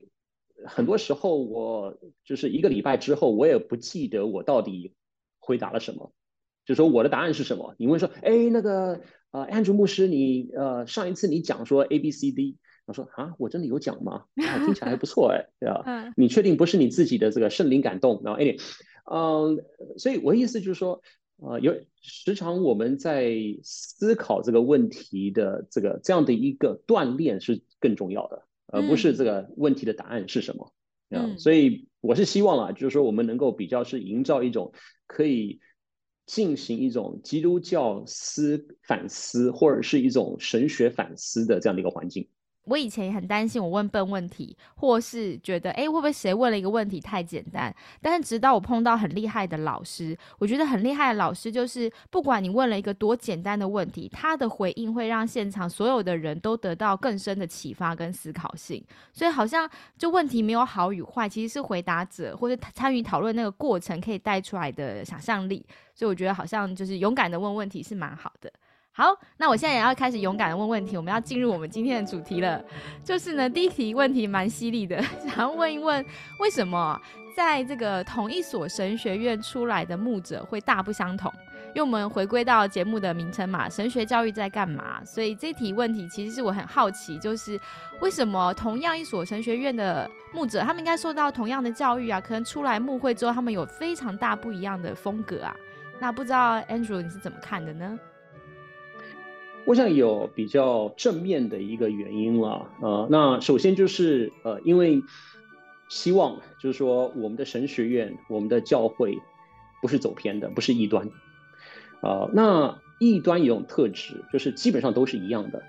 [0.65, 4.93] 很多时候我就是一个礼拜之后，我也不记得我到底
[5.39, 6.13] 回答了什么，
[6.65, 7.75] 就说我的答案是什么。
[7.77, 14.25] 你问说，哎，那个呃，Andrew 牧师，你呃上一次你讲说 A B C D，我说啊，我真的有讲吗？
[14.65, 15.83] 听起来还不错哎，对吧？
[16.15, 18.21] 你确定不是你自己的这个圣灵感动？
[18.23, 18.57] 然后 a n y
[19.11, 19.65] 嗯，
[19.97, 21.01] 所以我的意思就是说，
[21.37, 28.47] 呃，有时常我们在思考这个问题的这个这样的一个锻炼是更重要的。
[28.65, 30.73] 而不是这个问题的答案是什么
[31.09, 31.35] 啊？
[31.37, 34.73] 所以我是希望啊，就是说我们能够比较是营造一种
[35.05, 35.59] 可以
[36.25, 42.27] 进行一种基督教思反思，或者是一种神学反思的这样的一个环境。
[42.65, 47.73] 我以前也很担心，我问笨问题，或是觉得，哎，会不会谁问了一个问题太简单？
[48.01, 58.81] 但是直到我碰到很厉害的老师，我觉得很厉害的老师就是，不管你问了一个多简单的问题，他的回应会让现场所有的人都得到更深的启发跟思考性。
[59.11, 65.65] 所以好像就问题没有好与坏，其实是回答者或者参与讨论那个过程可以带出来的想象力。
[65.93, 68.51] 所以我觉得好像就是勇敢的问问题是蛮好的。
[68.95, 69.05] 好，
[69.37, 70.95] 那我现在也要开始勇敢的问问题。
[70.95, 72.63] 我们要进入我们今天的主题了，
[73.03, 76.05] 就是呢，第一题问题蛮犀利的， 想要问一问，
[76.39, 77.01] 为什么
[77.35, 81.33] 在这个同一所神学院出来的牧者会大不相同？
[81.69, 85.03] 因为我们回归到节目的名称嘛，神学教育在干嘛？
[85.03, 87.59] 所以这题问题其实是我很好奇，就是
[87.99, 95.55] 为什么同样一所神学院的牧者，他们应该受到同样的教育啊，可能出来牧会之后，他们有非常大不一样的风格啊。
[95.99, 97.99] 那不知道 Andrew 你是怎么看的呢？
[99.65, 105.01] 我想有比较正面的一个原因了，呃，那首先就是呃，因为
[105.87, 109.17] 希望就是说我们的神学院、我们的教会
[109.81, 111.09] 不是走偏的，不是异端，
[112.01, 115.63] 呃，那异端有种特质，就是基本上都是一样的，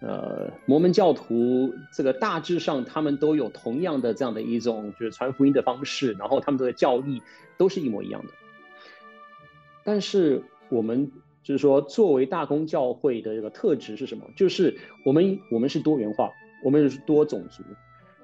[0.00, 7.20] 呃，摩门教徒这个大致上他们都有同样的这样的一种就是传福音的方式，然后他们的教义
[7.58, 8.32] 都是一模一样的，
[9.82, 11.10] 但是我们。
[11.50, 14.24] 就是说，作为大公教会的这个特质是什么？
[14.36, 16.30] 就是我们我们是多元化，
[16.62, 17.64] 我们是多种族，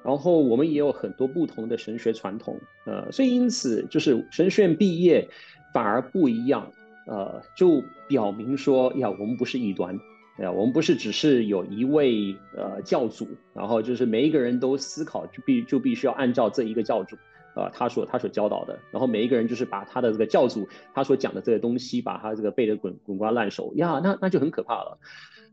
[0.04, 5.28] 然后我们也有很多不同的神学传统，呃，所以因此就是神学院毕业
[5.74, 6.70] 反而不一样，
[7.08, 9.98] 呃，就表明说呀，我们不是异端，
[10.38, 17.16] 呀，我们不是只是有一位呃教主，然后就是每一个人都思考就必就必须要按照这一个教主。
[17.56, 24.98] 呃，他所他所教导的，然后每一个人就是把他的这个教主他所讲的这个东西，把他这个背得滚滚瓜烂熟呀，那那就很可怕了。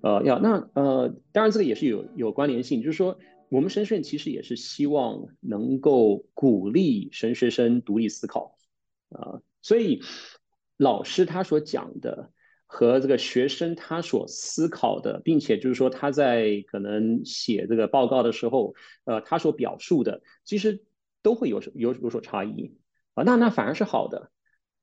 [0.01, 8.57] 呃，呀，那呃，当然这个也是有有关联性，就是说我们神学院其实也是希望能够鼓励神学生独立思考
[9.09, 10.01] 啊，所以
[10.75, 12.31] 老师他所讲的
[12.65, 20.83] 和这个学生他所思考的，并且就是说他在可能写这个报告的时候，呃，他所表述的，其实。
[21.23, 22.77] 都会有有有所差异
[23.15, 24.29] 啊，那那反而是好的，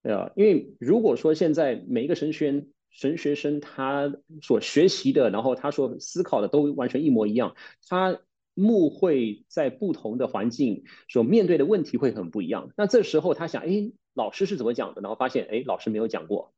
[0.02, 7.54] 呃，因为如果说现在每一个神学神学生他所学习的，然后他所思考的都完全一模一样，
[7.86, 8.18] 他
[8.54, 12.70] 目会在不同的环境所面对的问题会很不一样。
[12.76, 15.02] 那这时候他想，哎，老师是怎么讲的？
[15.02, 16.52] 然后发现，哎，老师没有讲过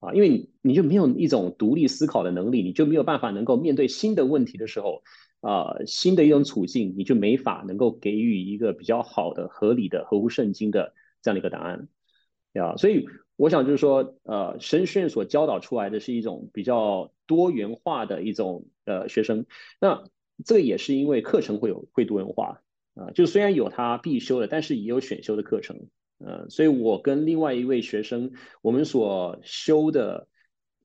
[0.00, 5.02] 啊，因为你你就没有一种独立思考的能力，你就没有办法能够面对新的问题的时候。
[5.44, 11.86] 啊，新的一种处境，你就没法能够给予一个比较好的、合理的、合乎圣经的这样的一个答案，
[12.54, 13.04] 啊，所以
[13.36, 19.44] 我想就是说，呃，神学院所教导出来的是一种比较多元化的一种呃学生，
[19.82, 20.04] 那
[20.46, 22.62] 这个也是因为课程会有会多元化
[22.94, 25.88] 啊，就虽然有他必修的，但是也有选修的课程，
[26.24, 30.26] 呃，所以我跟另外一位学生，我们所修的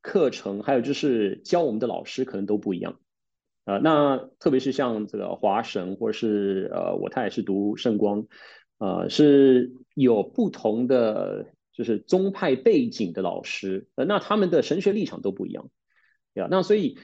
[0.02, 3.00] 课程，还有就是教我们的老师可能都不一样。
[3.70, 8.26] 呃，那特别是像这个华神，或者是呃，我太也是读圣光，
[8.80, 15.70] 呃，是有不同的就是宗派背景的老师，呃，那他们的神学立场都不一样，
[16.34, 16.98] 对那所以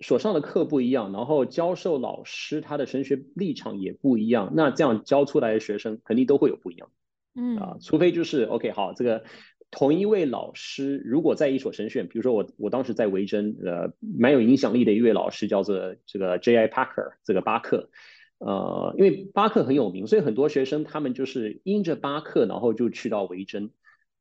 [0.00, 6.90] 所上的课不一样，然后教授老师他的神学立场也不一样，那这样教出来的学生肯定都会有不一样，
[7.34, 9.24] 嗯啊，除非就是 OK 好这个。
[9.72, 16.68] 同一位老师，如果在一所神学院，比如说我我当时在维珍，呃，蛮有影响力的一位老师叫做这个 J.I.
[16.68, 17.90] Parker，这个巴克，
[18.38, 23.70] 呃，因为巴克很有名，所以很多学生他们就是因着巴克，然后就去到维珍。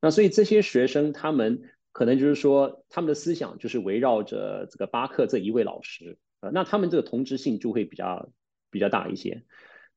[0.02, 8.30] 那所以这些学生他们可能就是说，他们的思想就是围绕着这个巴克这一位老师，呃，那他们这个同质性就会比较
[8.72, 9.44] 比较大一些，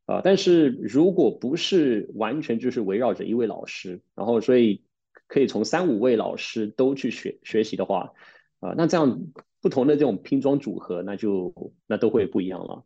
[0.05, 4.83] 啊，但是如果不是完全就是围绕着一位老师，然后所以。
[5.29, 8.13] 可以从三五位老师都去学学习的话，
[8.59, 9.21] 啊，那这样
[9.61, 12.85] 不同的这种拼装组合，那就那都会不一样了，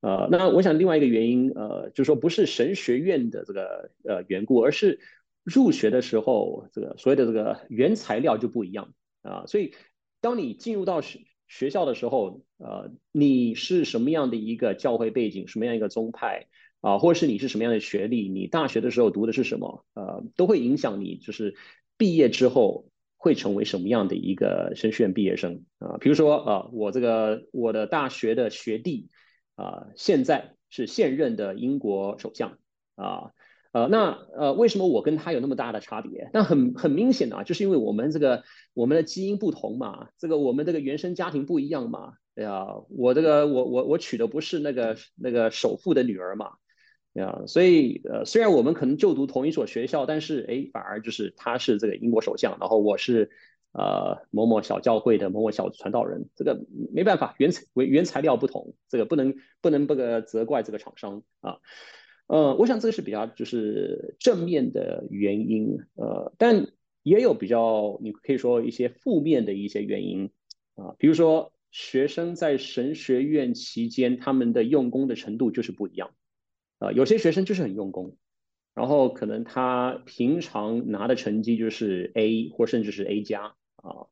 [0.00, 4.98] 呃，那我想另外一个原因，呃，就是说不是神学院的这个呃缘故，而是
[5.44, 9.44] 入学的时候这个所谓的这个原材料就不一样啊。
[9.46, 9.74] 所以
[10.20, 16.46] 当你进入到学学校的时候，呃，你是什么样的一个教会背景，什么样一个宗派
[16.80, 21.54] 啊，或者是你是什么样的学历，你大学的时候读的是什么，呃，都会影响你就是
[22.02, 22.86] 毕业之后
[23.16, 25.98] 会成为什么样的一个神学院毕业生啊。
[26.00, 29.08] 比如说啊，我这个我的大学的学弟。
[29.54, 32.56] 啊，现在是现任的英国首相
[32.96, 33.30] 啊，
[33.72, 36.30] 呃，那呃，为什么我跟他有那么大的差别？
[36.32, 46.52] 那很很明显啊，就是因为我们这个我们的基因不同嘛，这个我们这个原生家庭不一样嘛，对呀，我这个我我我娶的不是那个那个首富的女儿嘛，
[47.20, 53.30] 啊，所以呃，虽然我们可能就读同一所学校，但是哎，反而就是他是这个英国首相，然后我是。
[53.74, 61.56] 呃，某某小教会的某某小传道人，这个没办法，原材原材料不同，这个不能不能这个责怪这个厂商啊。
[62.26, 66.66] 呃，我想这个是比较就是正面的原因，呃，但
[67.02, 70.30] 也有比较你可以说一些负面的一些原因
[70.74, 76.10] 啊，比如说学生在神学院期间他们的用功的程度就是不一样
[76.82, 78.16] 啊，有些学生就是很用功。
[78.74, 83.54] 然后可能他平常拿的成绩就是 A 或甚至是 A 加。
[83.76, 84.06] 啊，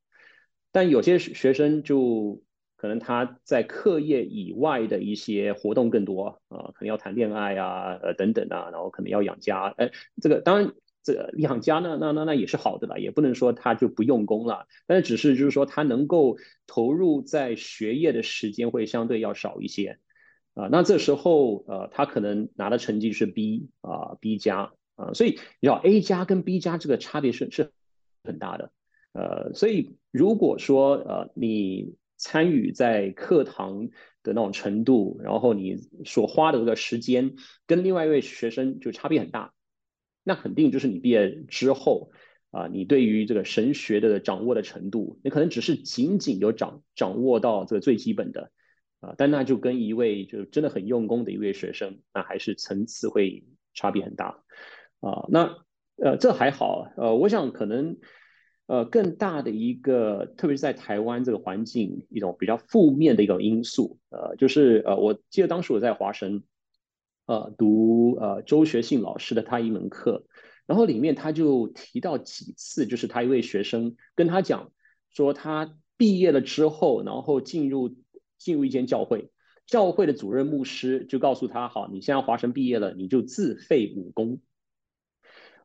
[0.72, 2.42] 但有些学生就
[2.76, 10.72] 可能他在课业以外的一些活动更多啊，可能要谈恋爱啊，呃等等啊，然后可能要养家，哎，这个当然
[11.04, 20.00] 这个养家呢，那那那也是好的了，也不能说他就不用功了，但是只是就是说他能够投入在学业的时间会相对要少一些
[20.54, 27.72] 啊，那这时候呃他可能拿的成绩是 B 啊 B 加啊，所以你知道 A 加跟 B 加这个差别是是
[28.24, 28.72] 很大的。
[29.12, 33.88] 呃，所以如果说呃你参与在课堂
[34.22, 37.34] 的那种程度，然后你所花的这个时间
[37.66, 39.54] 跟另外一位学生就差别很大，
[40.22, 42.10] 那肯定就是你毕业之后
[42.50, 48.50] 啊，你对于这个神学的掌握的程度，你可能只是仅仅有掌掌握到这个最基本的
[49.00, 54.42] 啊，但那就跟一位就真的很用功的一位学生，那还是层次会差别很大
[55.00, 55.26] 啊。
[55.28, 55.56] 那
[55.96, 57.98] 呃这还好，呃，我想可能。
[58.66, 66.44] 呃，更大的一个，特别是在台湾这个环境，一种比较负面的一种因素，呃，就是呃，我记得当时我在华神，
[67.26, 70.24] 呃，读呃周学信老师的他一门课，
[70.66, 74.70] 然后里面他就提到几次，就是他一位学生跟他讲
[75.10, 77.96] 说，他毕业了之后，然后进入
[78.40, 79.30] 进入一间教会，
[79.66, 84.40] 教会的主任牧师就告诉他，好，你现在华神毕业了，你就自废武功。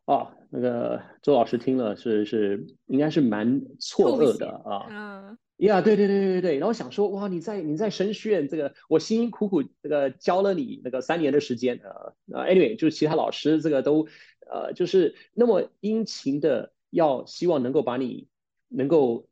[0.03, 14.07] 哦，那个周老师听了是是应该是蛮错愕的啊，嗯，呀，对对对对对对，然后想说哇，你在你在神学院这个我辛辛苦苦这个教了你那个三年的时间呃呃，anyway 就是其他老师这个都
[14.51, 18.27] 呃就是那么殷勤的要希望能够把你
[18.67, 19.27] 能够。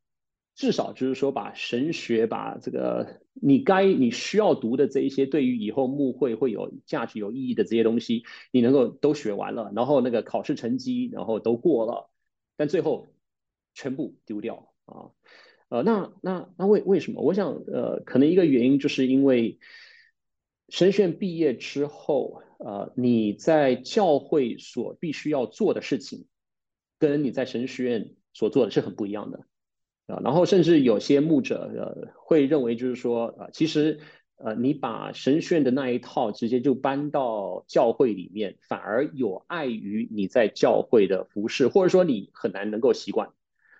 [0.55, 12.11] 至少就是说，把神学，把这个你该你需要读的这一些，对于以后牧会会有价值、有意义的这些东西，你能够都学完了，然后那个考试成绩，然后都过了，
[12.55, 13.07] 但最后
[13.73, 15.09] 全部丢掉啊，
[15.69, 17.23] 呃，那那那为为什么？
[17.23, 19.57] 我想，呃，可能一个原因就是因为
[20.69, 26.27] 神学院毕业之后，呃，你在教会所必须要做的事情，
[26.99, 29.47] 跟你在神学院所做的是很不一样的。
[30.07, 33.99] 啊，然后甚至有些牧者呃会认为，就是说啊，其实
[34.35, 43.29] 呃你把神学院的那一套直接就搬到教会里面，反而有碍于你在教会的服饰，或者说你很难能够习惯。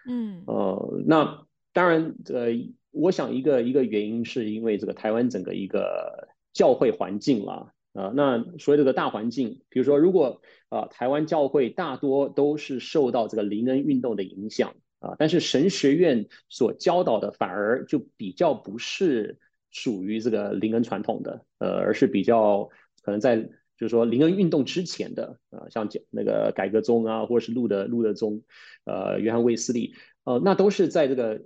[0.07, 2.47] 嗯，呃，那当然呃，
[2.91, 14.73] 我想一个一个原因是因为这个台湾整个一个教会环境啦啊，那所谓这个大环境，比如说如果啊台湾教会大多都是受到这个灵恩运动的影响。
[15.03, 19.38] 啊，但是神学院所教导的反而就比较不是
[19.69, 22.69] 属于这个灵恩传统的，呃，而是比较
[23.01, 28.43] 可能在就是说灵恩运动之前的，呃，像讲那个改革宗啊，或者是路德路德宗，
[28.86, 31.41] 呃，约翰卫斯理，呃，那都是在这个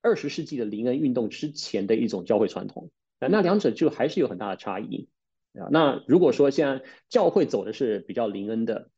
[0.00, 5.10] 二十世纪的灵恩运动之前的一种教会传统，那那两者就还是有很大的差异
[5.52, 5.68] 啊。
[5.70, 8.88] 那如果说现在教会走的是比较灵恩的。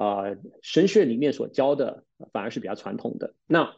[0.00, 0.24] 啊，
[0.62, 3.34] 神学里面所教的反而是比较传统的。
[3.46, 3.76] 那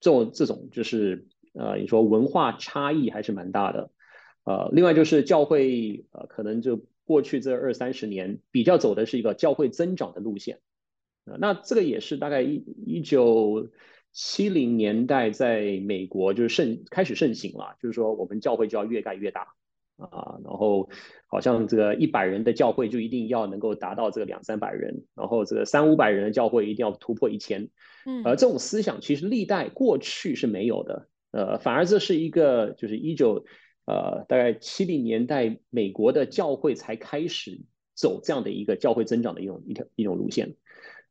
[0.00, 3.90] 这种这种就是呃，你说文化差异还是蛮大的。
[4.44, 10.60] 呃，另外就是教会呃，可能就过去这二三十年比较走的是一个教会增长的路线。
[11.38, 13.68] 那这个也是大概一一九
[14.12, 19.54] 七零年代在美国就是盛开始盛行了，就是说我们教会就要越盖越大
[19.98, 20.88] 啊，然后
[21.32, 27.70] 好像这个一百人的教会就一定要能够达到这个两三百人，然后这个三五百人的教会一定要突破一千，
[28.04, 33.44] 嗯，而，这种思想其实历代过去是没有的，呃，反而这是一个就是一九
[33.86, 37.60] 呃大概七零年代美国的教会才开始
[37.94, 40.56] 走这样的一个教会增长的一种一条一种路线，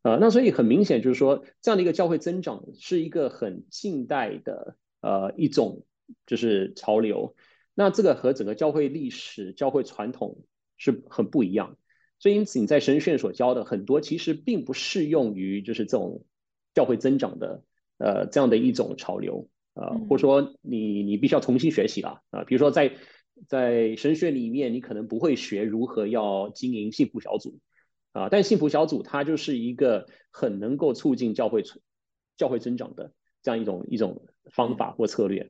[0.01, 5.85] 呃，那所以很明显就是说这样的一个教会增长是一个很近代的呃一种
[6.25, 7.35] 就是潮流。
[7.79, 10.43] 那这个和整个教会历史、教会传统
[10.75, 11.77] 是很不一样，
[12.19, 16.25] 所以因此你在神学院所教的很多，其实并不适用于就是这种
[16.73, 17.63] 教会增长的
[17.97, 22.97] 呃这样的一种潮流呃，或者说你你必须要重新学习了啊，比如说在
[23.47, 27.59] 在神学里面，你可能不会学如何要经营幸福小组
[28.11, 31.81] 啊，但幸福小组它就是一个很能够促进教会存
[32.35, 35.49] 教会增长的这样一种一种方法或策略。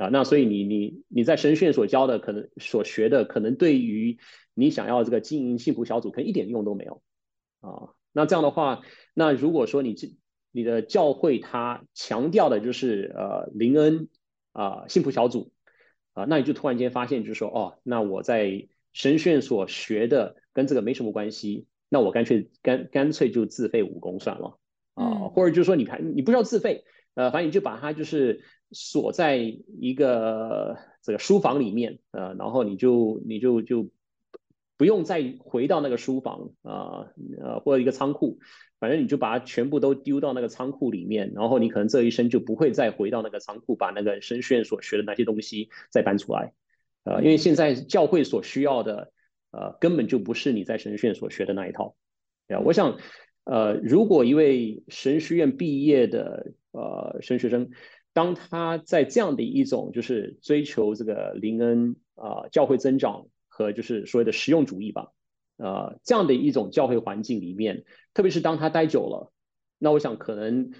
[0.00, 4.18] 啊，那所以你你你在神训所教的，可能所学的，可能对于
[4.54, 7.02] 你想要这个经营幸福小组，可能一点用都没有
[7.60, 7.92] 啊。
[8.10, 8.80] 那这样的话，
[9.12, 10.16] 那如果说你这
[10.52, 14.08] 你的教会它强调的就是呃灵恩
[14.52, 15.52] 啊幸福小组
[16.14, 24.58] 啊，那你就突然间发现就是说哦，那我在神训所学的跟这个没什么关系，那我干脆干干脆就自费武功算了
[24.94, 28.42] 啊，或者就是说你看你不需要自费，呃，反正你就把它就是。
[28.72, 33.90] 锁在一个这个书房里面，呃，然后你就你就就
[34.76, 37.12] 不用再回到那个书房啊，
[37.42, 38.38] 呃，或者一个仓库，
[38.78, 46.52] 反正你就把它全部都丢到那个仓库里面，然后你可能这一生就不会再回到那个仓库，把那个神学院所学的那些东西再搬出来，
[47.04, 49.12] 呃，因为现在教会所需要的，
[49.50, 51.94] 呃，根本就不是你在神学院所学的那一套，
[52.48, 52.98] 啊，我想，
[53.44, 57.70] 呃，如果一位神学院毕业的呃神学生，
[58.12, 65.12] 当他在这样的一种就是追求这个灵恩啊教会增长和就是所谓的实用主义吧，
[65.56, 67.84] 呃这样的一种教会环境里面，
[68.14, 69.32] 特别是当他待久了，
[69.78, 70.72] 那我想可能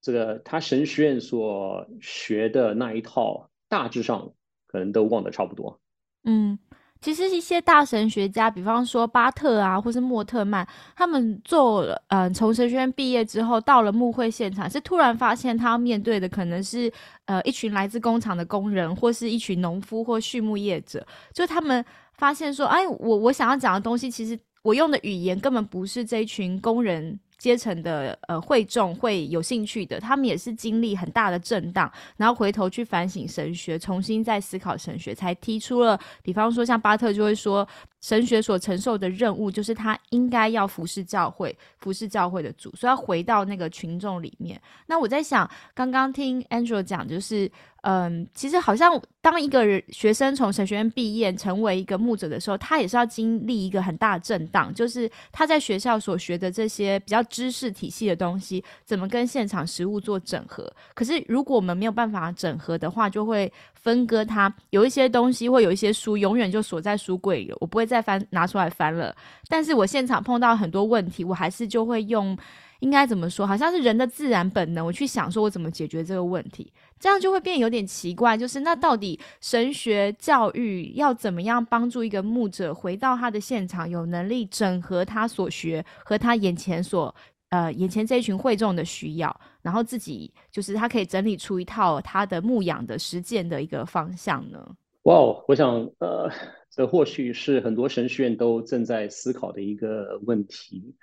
[0.00, 4.34] 这个他神学院所学的那一套，大致上
[4.66, 5.80] 可能都忘得差不多。
[6.24, 6.58] 嗯。
[7.06, 16.92] 其实一些大神学家，比方说巴特啊，或是莫特曼，他们做了，嗯，从神学院毕业之后，到了牧会现场，是突然发现他要面对的可能是，
[17.26, 21.84] 呃，一群来自工厂的工人，或是一群农夫或畜牧业者，就他们
[22.14, 27.20] 发现说，哎，我我想要讲的东西，其实我用的语言根本不是这一群工人。
[27.38, 37.66] 阶层的呃会众会有兴趣的，他们也是经历很大的震荡，然后回头去反省神学，重新再思考神学，才提出了，比方说像巴特就会说。
[38.06, 44.62] 神学所承受的任务，就是他应该要服侍教会，服侍教会的主，所以要回到那个群众里面。
[44.86, 47.50] 那我在想，刚刚听 Angel 讲，就是，
[47.82, 60.72] 嗯，其实好像当一个人学生从神学院毕业，成为一个牧者的时候，他也是要经历一个很大的震荡，就是他在学校所学的这些比较知识体系的东西，怎么跟现场实物做整合。
[60.94, 63.52] 可是如果我们没有办法整合的话，就会
[63.82, 64.54] 分割它。
[64.70, 67.96] 有一些东西或有一些书，永远就锁在书柜里了，我不会再。
[67.96, 69.16] 再翻拿出来翻了，
[69.48, 72.36] 但是我现场碰到很多问题，我还是就会用，
[72.80, 73.46] 应该怎么说？
[73.46, 76.70] 好像是人的自然本能，我去想说我怎么解决这个问题，
[77.00, 78.36] 这样就会变有点奇怪。
[78.36, 87.14] 就是那到底神学教育要怎么样帮助一个牧者回到他的现场，有能力整合他所学和他眼前所
[87.48, 89.34] 呃眼前这一群会众的需要，
[89.66, 94.76] 然后自己就是他可以整理出一套他的牧养的实践的一个方向呢？
[95.02, 95.14] 哇，
[95.48, 96.30] 我想呃。
[96.76, 100.94] 这或许是很多神学院都正在思考的一个问题。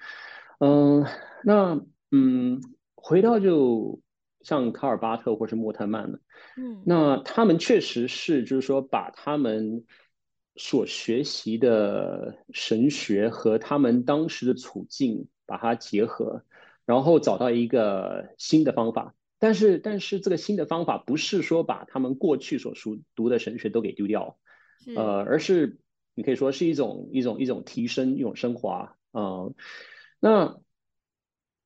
[0.60, 1.04] 嗯，
[1.44, 2.62] 那嗯，
[2.94, 4.00] 回到就
[4.42, 6.20] 像卡尔巴特或是莫特曼呢，
[6.58, 9.84] 嗯，那他们确实是就是说把他们
[10.58, 16.44] 所学习的神学和他们当时的处境把它结合，
[16.86, 19.16] 然后找到一个新的方法。
[19.40, 24.38] 但是，但是这个新的方法不是说把他们过去所熟读的神学都给丢掉。
[24.96, 25.80] 呃，而是
[26.14, 29.52] 你可以说是一种一种一种提升，一种升华啊。
[30.20, 30.58] 那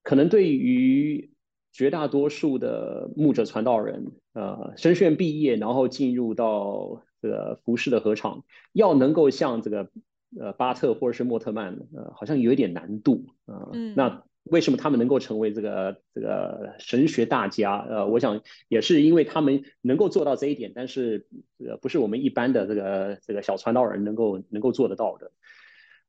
[0.04, 1.32] 可能对于
[1.72, 9.92] 绝大多数的牧者传道人，呃，神学院毕业，然后进入到这个服饰的合场，要能够像这个
[10.40, 13.70] 呃巴特或者是莫特曼，呃，好像有一点难度啊。
[13.96, 17.80] 那为什么他们能够成为这个这个神学大家？
[17.80, 21.28] 呃，我想也是因为他们能够做到这一点，但是
[21.58, 25.32] 呃，不是我们一般的这个这个小传道人能够能够做得到的。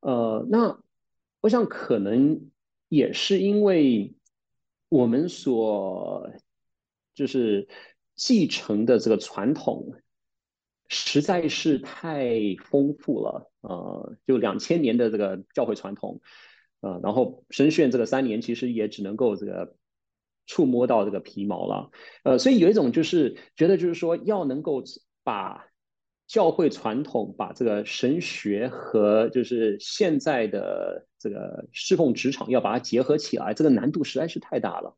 [0.00, 0.80] 呃，那
[1.40, 2.50] 我想可能
[2.88, 4.14] 也是因为
[4.88, 6.32] 我们所
[7.14, 7.68] 就是
[8.14, 9.94] 继承的这个传统，
[10.88, 16.20] 实在是太丰富了，呃，就两千年的这个教会传统，
[16.80, 19.74] 呃，然后神学这个三年其实也只能够这个
[20.46, 21.90] 触摸到这个皮毛了，
[22.24, 24.82] 呃，所以有一种就是觉得就是说要能够
[25.22, 25.66] 把
[26.26, 34.96] 教会传统把这个神学和就是现在的这个侍奉职场要把它结合起来，这个难度实在是太大了，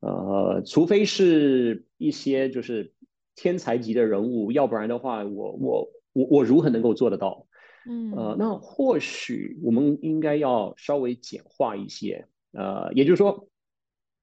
[0.00, 2.92] 呃，除非是一些就是。
[3.40, 7.46] 天才级的人物，要不然的话，我我我我如何能够做得到？
[7.86, 13.48] 嗯，呃，那或许我们应该要稍微简化一些，呃，也就是说，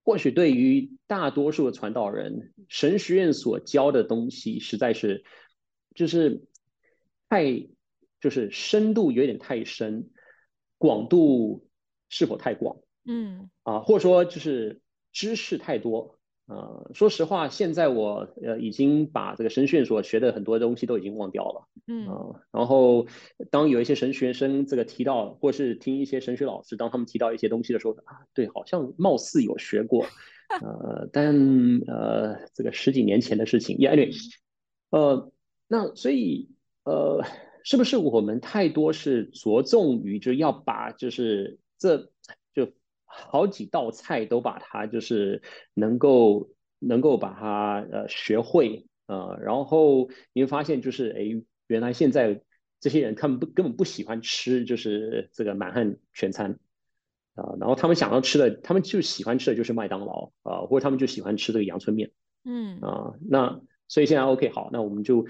[0.03, 5.23] 或许对于大多数的传道人，神学院所教的东西实在是
[5.93, 6.43] 就是
[7.29, 7.67] 太
[8.19, 10.09] 就是深度有点太深，
[10.77, 11.67] 广度
[12.09, 12.77] 是否太广？
[13.05, 14.81] 嗯，啊，或者说就是
[15.11, 16.14] 知识太多。
[16.47, 21.67] 呃，说实话，现在我呃已经把这个神学院所学的很多东西都已经忘掉了。
[21.87, 22.05] 嗯，
[22.51, 23.07] 然后
[23.49, 30.05] 当有一些神学生这个提到，或是听一些神学老师当他们提到一些东西的时候，啊，对，好像貌似有学过，
[30.61, 31.35] 呃，但
[31.87, 34.15] 呃这个十几年前的事情也 anyway，
[34.91, 35.31] 呃，
[35.67, 36.51] 那所以
[36.83, 37.23] 呃，
[37.63, 42.11] 是不是我们太多是着重于就要把就是这。
[43.05, 45.41] 好几道菜都把它就是
[45.73, 46.49] 能够
[46.79, 52.41] 能够把它呃学会呃，然后你会发现就是哎，原来现在
[52.79, 56.59] 这些人他们不根本不喜欢吃就是这个满汉全餐
[57.35, 62.11] 啊，然后他们想要吃的，他们就喜欢吃的就是麦当劳啊，或者他们就喜欢吃这个阳春面，
[62.43, 65.25] 嗯啊，那所以现在 OK 好，那我们就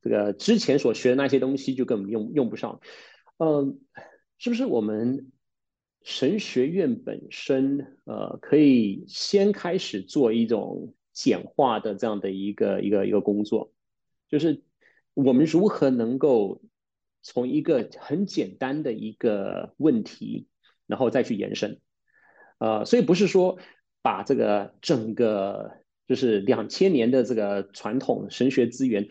[0.00, 2.80] 这个之前所学的那些东西就根本用用不上，
[3.38, 3.78] 嗯，
[4.38, 5.30] 是不是我们？
[6.10, 13.74] 神学院本身，呃，可以先开始做一种简化的这样的一个一个一个工作，
[14.30, 14.62] 就是
[15.12, 16.62] 我们如何能够
[17.20, 20.46] 从一个很简单的一个问题，
[20.86, 21.78] 然后再去延伸，
[22.56, 23.58] 呃，所以不是说
[24.00, 25.72] 把这个整个
[26.06, 29.10] 就是两千年的这个传统神学资源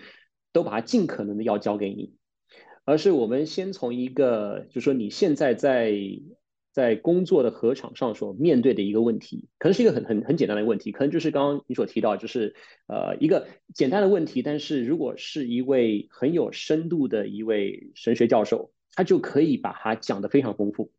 [0.52, 2.16] 都把它尽可能的要交给你，
[2.86, 5.96] 而是我们先从一个，就是说你现在在。
[6.78, 12.54] 在工作的合场上所面对的一个问题，可能是一个很很很简单的问题，可能就是刚刚你所提到，就是
[12.86, 20.92] 呃一个简单的问题，但是如果是一位很有深度的一位神学教授，他就可以把它讲得非常丰富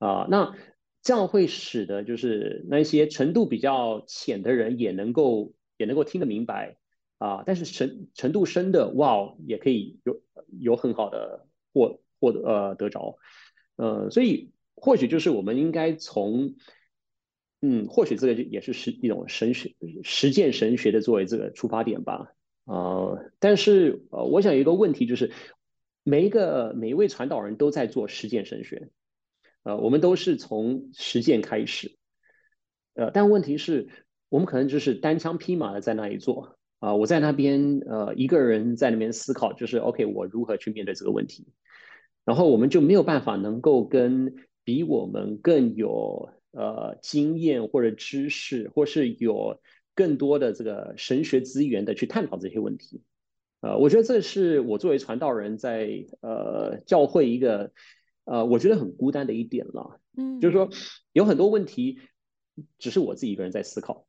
[0.00, 0.54] 啊，那
[1.00, 6.76] 这样会使得就是那些程度比较浅的人也能够也能够听得明白
[7.16, 10.20] 啊，但是程程度深的哇，也可以有
[10.60, 13.16] 有很好的获获得呃得着，
[13.76, 14.52] 呃，所以。
[14.80, 16.54] 或许就是我们应该从，
[17.60, 22.32] 嗯，或许这个也是是一种神学实践神学的作为这个出发点吧，
[22.64, 25.32] 啊，但是呃，我想有一个问题就是，
[26.02, 28.88] 每一个每一位传道人都在做实践神学，
[29.64, 31.98] 呃，我们都是从实践开始，
[32.94, 33.86] 呃，但问题是，
[34.30, 41.46] 我们可能就是单枪匹马的在那里做，啊，我在那边呃一个人在那边思考，就是 OK，我如何去面对这个问题，
[42.24, 44.34] 然后我们就没有办法能够跟。
[44.70, 49.60] 比我们更有呃经验或者知识，或是有
[49.96, 53.02] 更多的这个神学资源的去探讨这些问题，
[53.62, 57.72] 呃，我觉得这是我作为传道人在呃教会一个
[58.26, 60.68] 呃我觉得很孤单的一点了，嗯，就是说
[61.12, 61.98] 有很多问题
[62.78, 64.06] 只是我自己一个人在思考，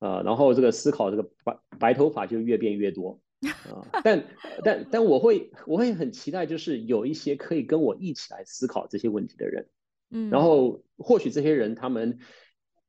[0.00, 3.20] 呃，然后这个思考这个白白头发就越变越多。
[3.70, 4.24] 啊，但
[4.64, 9.68] 但但我会我会很期待，就是有一些可以跟我一起来思考这些问题的人，
[10.10, 12.18] 嗯，然后或许这些人他们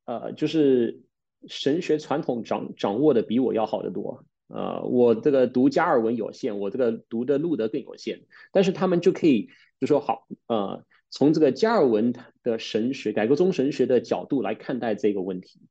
[0.05, 1.03] 呃就是
[1.47, 8.21] 神学传统掌掌握的比我要好得多，呃，我这个读加尔文有限，我这个读的路德更有限，
[8.51, 15.61] 但是他们就可以就说好，呃，从这个加尔文的神学改革宗神学的角度来看待这个问题，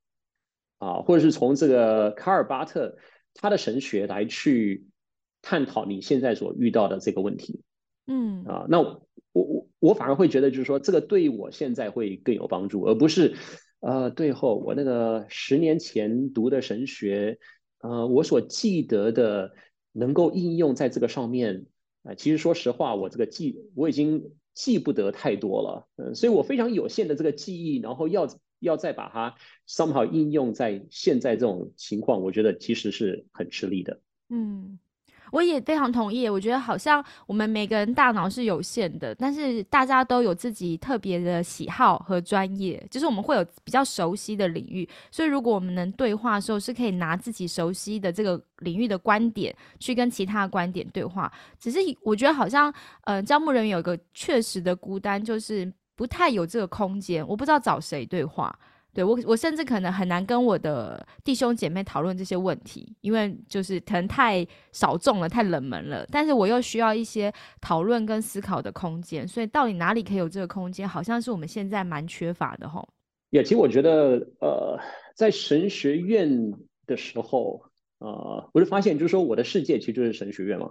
[0.79, 2.97] 啊，或者是从这个卡尔巴特。
[3.35, 4.87] 他的神学来去
[5.43, 7.63] 探讨你现在所遇到的这个问题，
[8.07, 13.37] 嗯啊，那我我我反而会觉得就是说这个对我现在会更有帮助，而不是
[13.81, 17.39] 呃，对后我那个十年前读的神学，
[17.81, 19.53] 呃，我所记得的
[19.93, 21.67] 能够应用在这个上面
[22.03, 28.27] 啊，其实说实话，我这个记我已经记不得太多了，嗯，所以我非常有限的这个记忆，然后要。
[28.61, 29.35] 要再把它
[29.69, 34.01] somehow 应用在现在这种情况，我觉得其实是很吃力的。
[34.31, 34.79] 嗯，
[35.33, 36.29] 我也非常同意。
[36.29, 44.89] 我觉得好像我们每个人大脑是有限的，但是大家都有自己特别的喜好和专业，就是我们会有比较熟悉的领域。
[45.11, 51.33] 所以如果我们能对话的时候，是可以拿自己熟悉的这个领域的观点去跟其他观点对话。
[51.59, 52.73] 只是我觉得好像，
[53.05, 57.27] 呃，招募人员有一个确实的孤单，就是不太有这个空间。
[57.27, 58.57] 我不知道找谁对话。
[58.95, 66.05] 对我，我甚至可能很难跟我的弟兄姐妹讨论这些问题，因为就是可能太少众了，太冷门了。
[66.11, 72.89] 但是我又需要一些讨论跟思考的空间，所以到底哪里可以有这个空间，好像是我们现在蛮缺乏的吼。
[73.31, 74.81] 也其实我觉得，呃，
[75.15, 76.53] 在神学院
[76.87, 77.63] 的时候，
[77.99, 80.71] 呃，我就发现，就是说我的世界其实就是神学院嘛，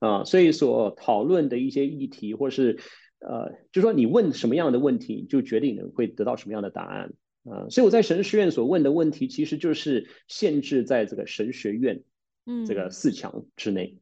[0.00, 2.80] 啊，所以所讨论的一些议题，或是
[3.20, 7.14] 呃，就说你问什么样的问题，就决定了会得到什么样的答案。
[7.44, 12.02] 啊，所以我在神学院所问的问题，其实就是限制在这个神学院，
[12.44, 13.98] 嗯，这个四强之内。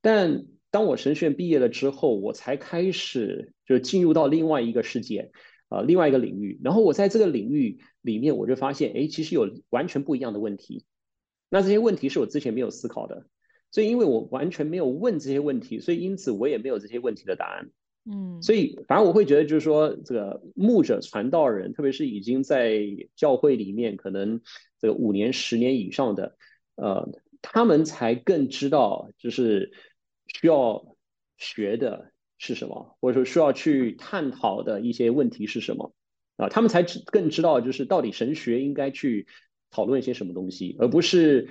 [0.00, 5.30] 但当我神学院毕业了之后，我才开始就进入到另外一个世界，
[5.68, 6.60] 啊，另外一个领域。
[6.64, 10.84] 然后我在这个领域里面，我就发现，哎，其实有完全不一样的问题。
[11.48, 13.26] 那这些问题是我之前没有思考的，
[13.70, 17.70] 所以因为我完全没有问这些问题，所以因此我也没有这些问题的答案。
[18.10, 22.80] 嗯，所以反而我会觉得，就是说，这个牧者传道人，特别是已经在
[23.14, 24.40] 教会里面可能
[24.80, 26.36] 这个五年、十年以上的，
[26.76, 27.06] 呃，
[27.42, 29.72] 他们才更知道，就是
[30.26, 30.96] 需要
[31.36, 35.92] 学的是什么，或者说需要去探讨的一些问题是什么
[36.38, 39.26] 啊，他们才知更知道，就是到底神学应该去
[39.70, 41.48] 讨论一些什么东西，而不是。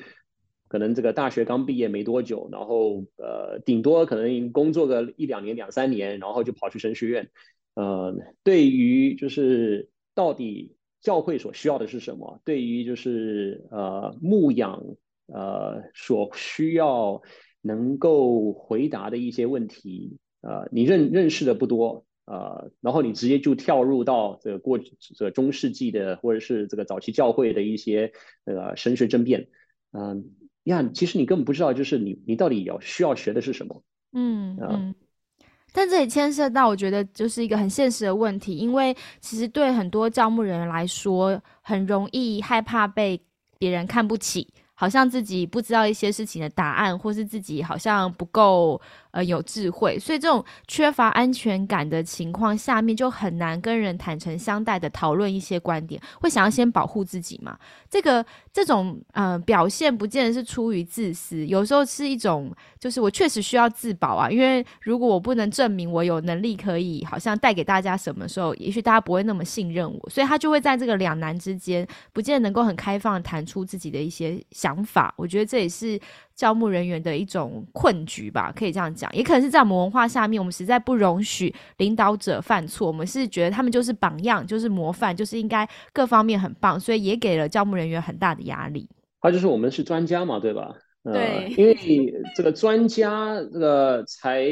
[0.68, 7.30] 可能这个大学刚毕业没多久，然后呃，顶多可能工作个一两年、两三年，然后就跑去神学院。
[7.74, 12.42] 呃，对于就是到底教会所需要的是什么？
[12.44, 14.84] 对于就是呃牧养
[15.28, 17.22] 呃所需要
[17.62, 28.12] 能够回答的一些问题，呃，你认认识的不多，呃，然后你直接就跳入到这个过这个中世纪的或者是这个早期教会的一些
[28.46, 29.50] 呃神学争辩，
[29.92, 30.34] 嗯。
[30.68, 33.84] 呀，其实你根本不知道，就是你你到底要需要学的是什么。
[34.14, 34.96] 嗯嗯，
[35.74, 43.20] 但这也牵涉到，我觉得就是一个很现实的问题，因为其实对很多招募人员来说，很容易害怕被
[43.58, 48.80] 别人看不起，好像自己不知道一些事情的答案，或是自己好像不够。
[49.18, 57.58] 呃，有智慧，所以这种缺乏安全感的情况下面，就很难跟人坦诚相待的讨论一些观点，会想要先保护自己嘛？
[57.90, 64.30] 这个这种呃表现，不见得是出于自私，有时候是一种，就是我确实需要自保啊。
[64.30, 75.12] 因为如果我不能证明我有能力可以，好像带给大家什么时候，也许大家不会那么信任我，所以他就会在这个两难之间，不见得能够很开放的谈出自己的一些想法。
[75.18, 76.00] 我觉得这也是。
[76.38, 88.88] 招募人员的一种困局吧，可以这样讲，也可能是在我们文化下面，我们实在不容许领导者犯错，我们是觉得他们就是榜样，就是模范，就是应该各方面很棒，所以也给了招募人员很大的压力。
[89.20, 90.76] 他就是我们是专家嘛，对吧？
[91.04, 91.76] 对，因为
[92.36, 94.46] 这个专家这个才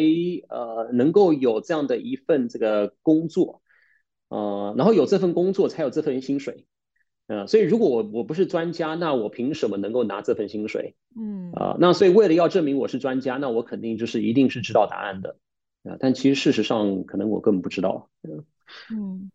[0.49, 3.61] 呃能够有这样的一份这个工作，
[4.29, 6.65] 呃，然后有这份工作才有这份薪水。
[7.27, 10.95] 呃，所以如果我我不是专家，那我凭什么能够拿这份薪水？
[11.17, 15.37] 嗯啊，那所以为了要证明我是专家，那我肯定就是一定是知道答案的
[15.83, 15.97] 啊。
[15.99, 18.09] 但其实事实上，可能我根本不知道。
[18.89, 19.31] 嗯。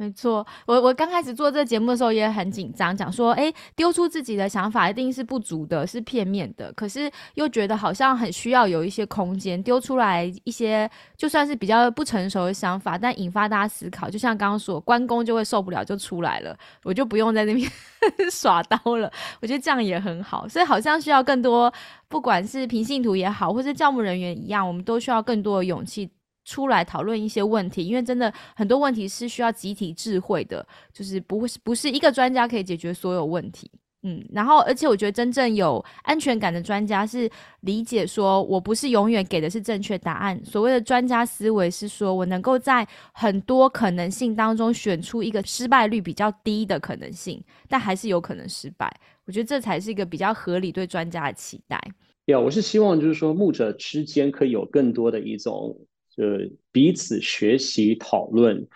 [0.00, 6.72] 没错，我我刚开始做这个节目的时候也很紧张，讲说，哎，丢出自己的想法一定是不足的，是片面的。
[6.72, 14.08] 可是又觉得好像很需要有一些空间，丢出来一些就算是比较不成熟的想法，但引发大家思考。
[14.08, 17.70] 就像刚刚说，关公就会受不了就出来了，我就不用在那边
[18.32, 19.12] 耍刀了。
[19.42, 21.70] 我觉得这样也很好，所以好像需要更多，
[22.08, 26.10] 不管是平信徒也好，或是教牧人员一样，我们都需要更多的勇气。
[26.44, 33.70] 出来讨论一些问题，因为真的很多问题是需要集体智慧的，就是不会不是一个专家可以解决所有问题。
[34.02, 37.30] 嗯，然后而且我觉得真正有安全感的专家是
[37.60, 40.42] 理解说，我不是永远给的是正确答案。
[40.42, 48.90] 所谓的专家思维是说我能够在很多可能性当中选出一个失败率比较低的可能性，但还是有可能失败。
[49.26, 51.78] 我觉得这才是一个比较合理对专家的期待。
[52.24, 55.76] 对啊，我是希望就是说牧者之间可以有更多的一种。
[56.20, 58.68] 呃，彼此学习讨论，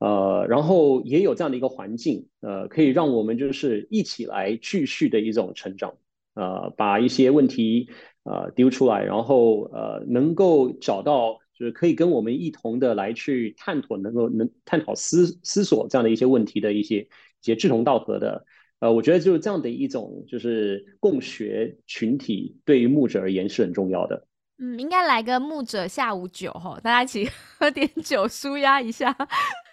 [0.00, 5.94] 呃，然后也有这样的一个环境，呃，可以让我们就是一起来继续的一种成长，
[6.34, 7.88] 呃，把一些问题
[8.24, 17.08] 呃丢出来，然后呃能够找到就是可以跟我们一同的来去探讨，能够能探讨思思索这样的一些问题的一些一
[17.42, 18.44] 些志同道合的。
[18.80, 24.26] 呃，我觉得就是这样的一种就是共学群体，对于牧者而言是很重要的。
[24.58, 29.14] 嗯，应该来个牧者下午酒吼，大家一起 喝点酒，舒压一下。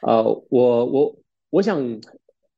[0.01, 1.15] 呃，我我
[1.49, 1.79] 我想。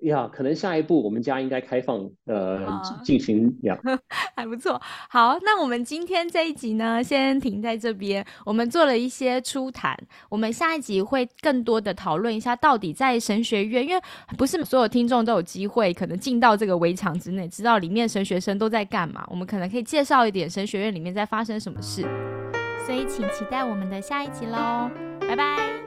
[0.01, 2.59] 呀，可能下一步我们家应该开放，呃，
[3.03, 3.77] 进行呀，
[4.35, 4.79] 还不错。
[5.09, 8.23] 好，那我们今天这一集呢，先停在这边。
[8.45, 9.97] 我们做了一些初谈，
[10.29, 14.01] 我们下一集会更多的讨论一下，到底在神学院，因为
[14.37, 19.25] 不是所有听众都有机会可能进到这个围墙之内，知道里面神学生都在干嘛。
[19.29, 22.03] 我们可能可以介绍一点神学院里面在发生什么事，
[22.85, 24.91] 所以请期待我们的下一集喽，
[25.21, 25.86] 拜拜。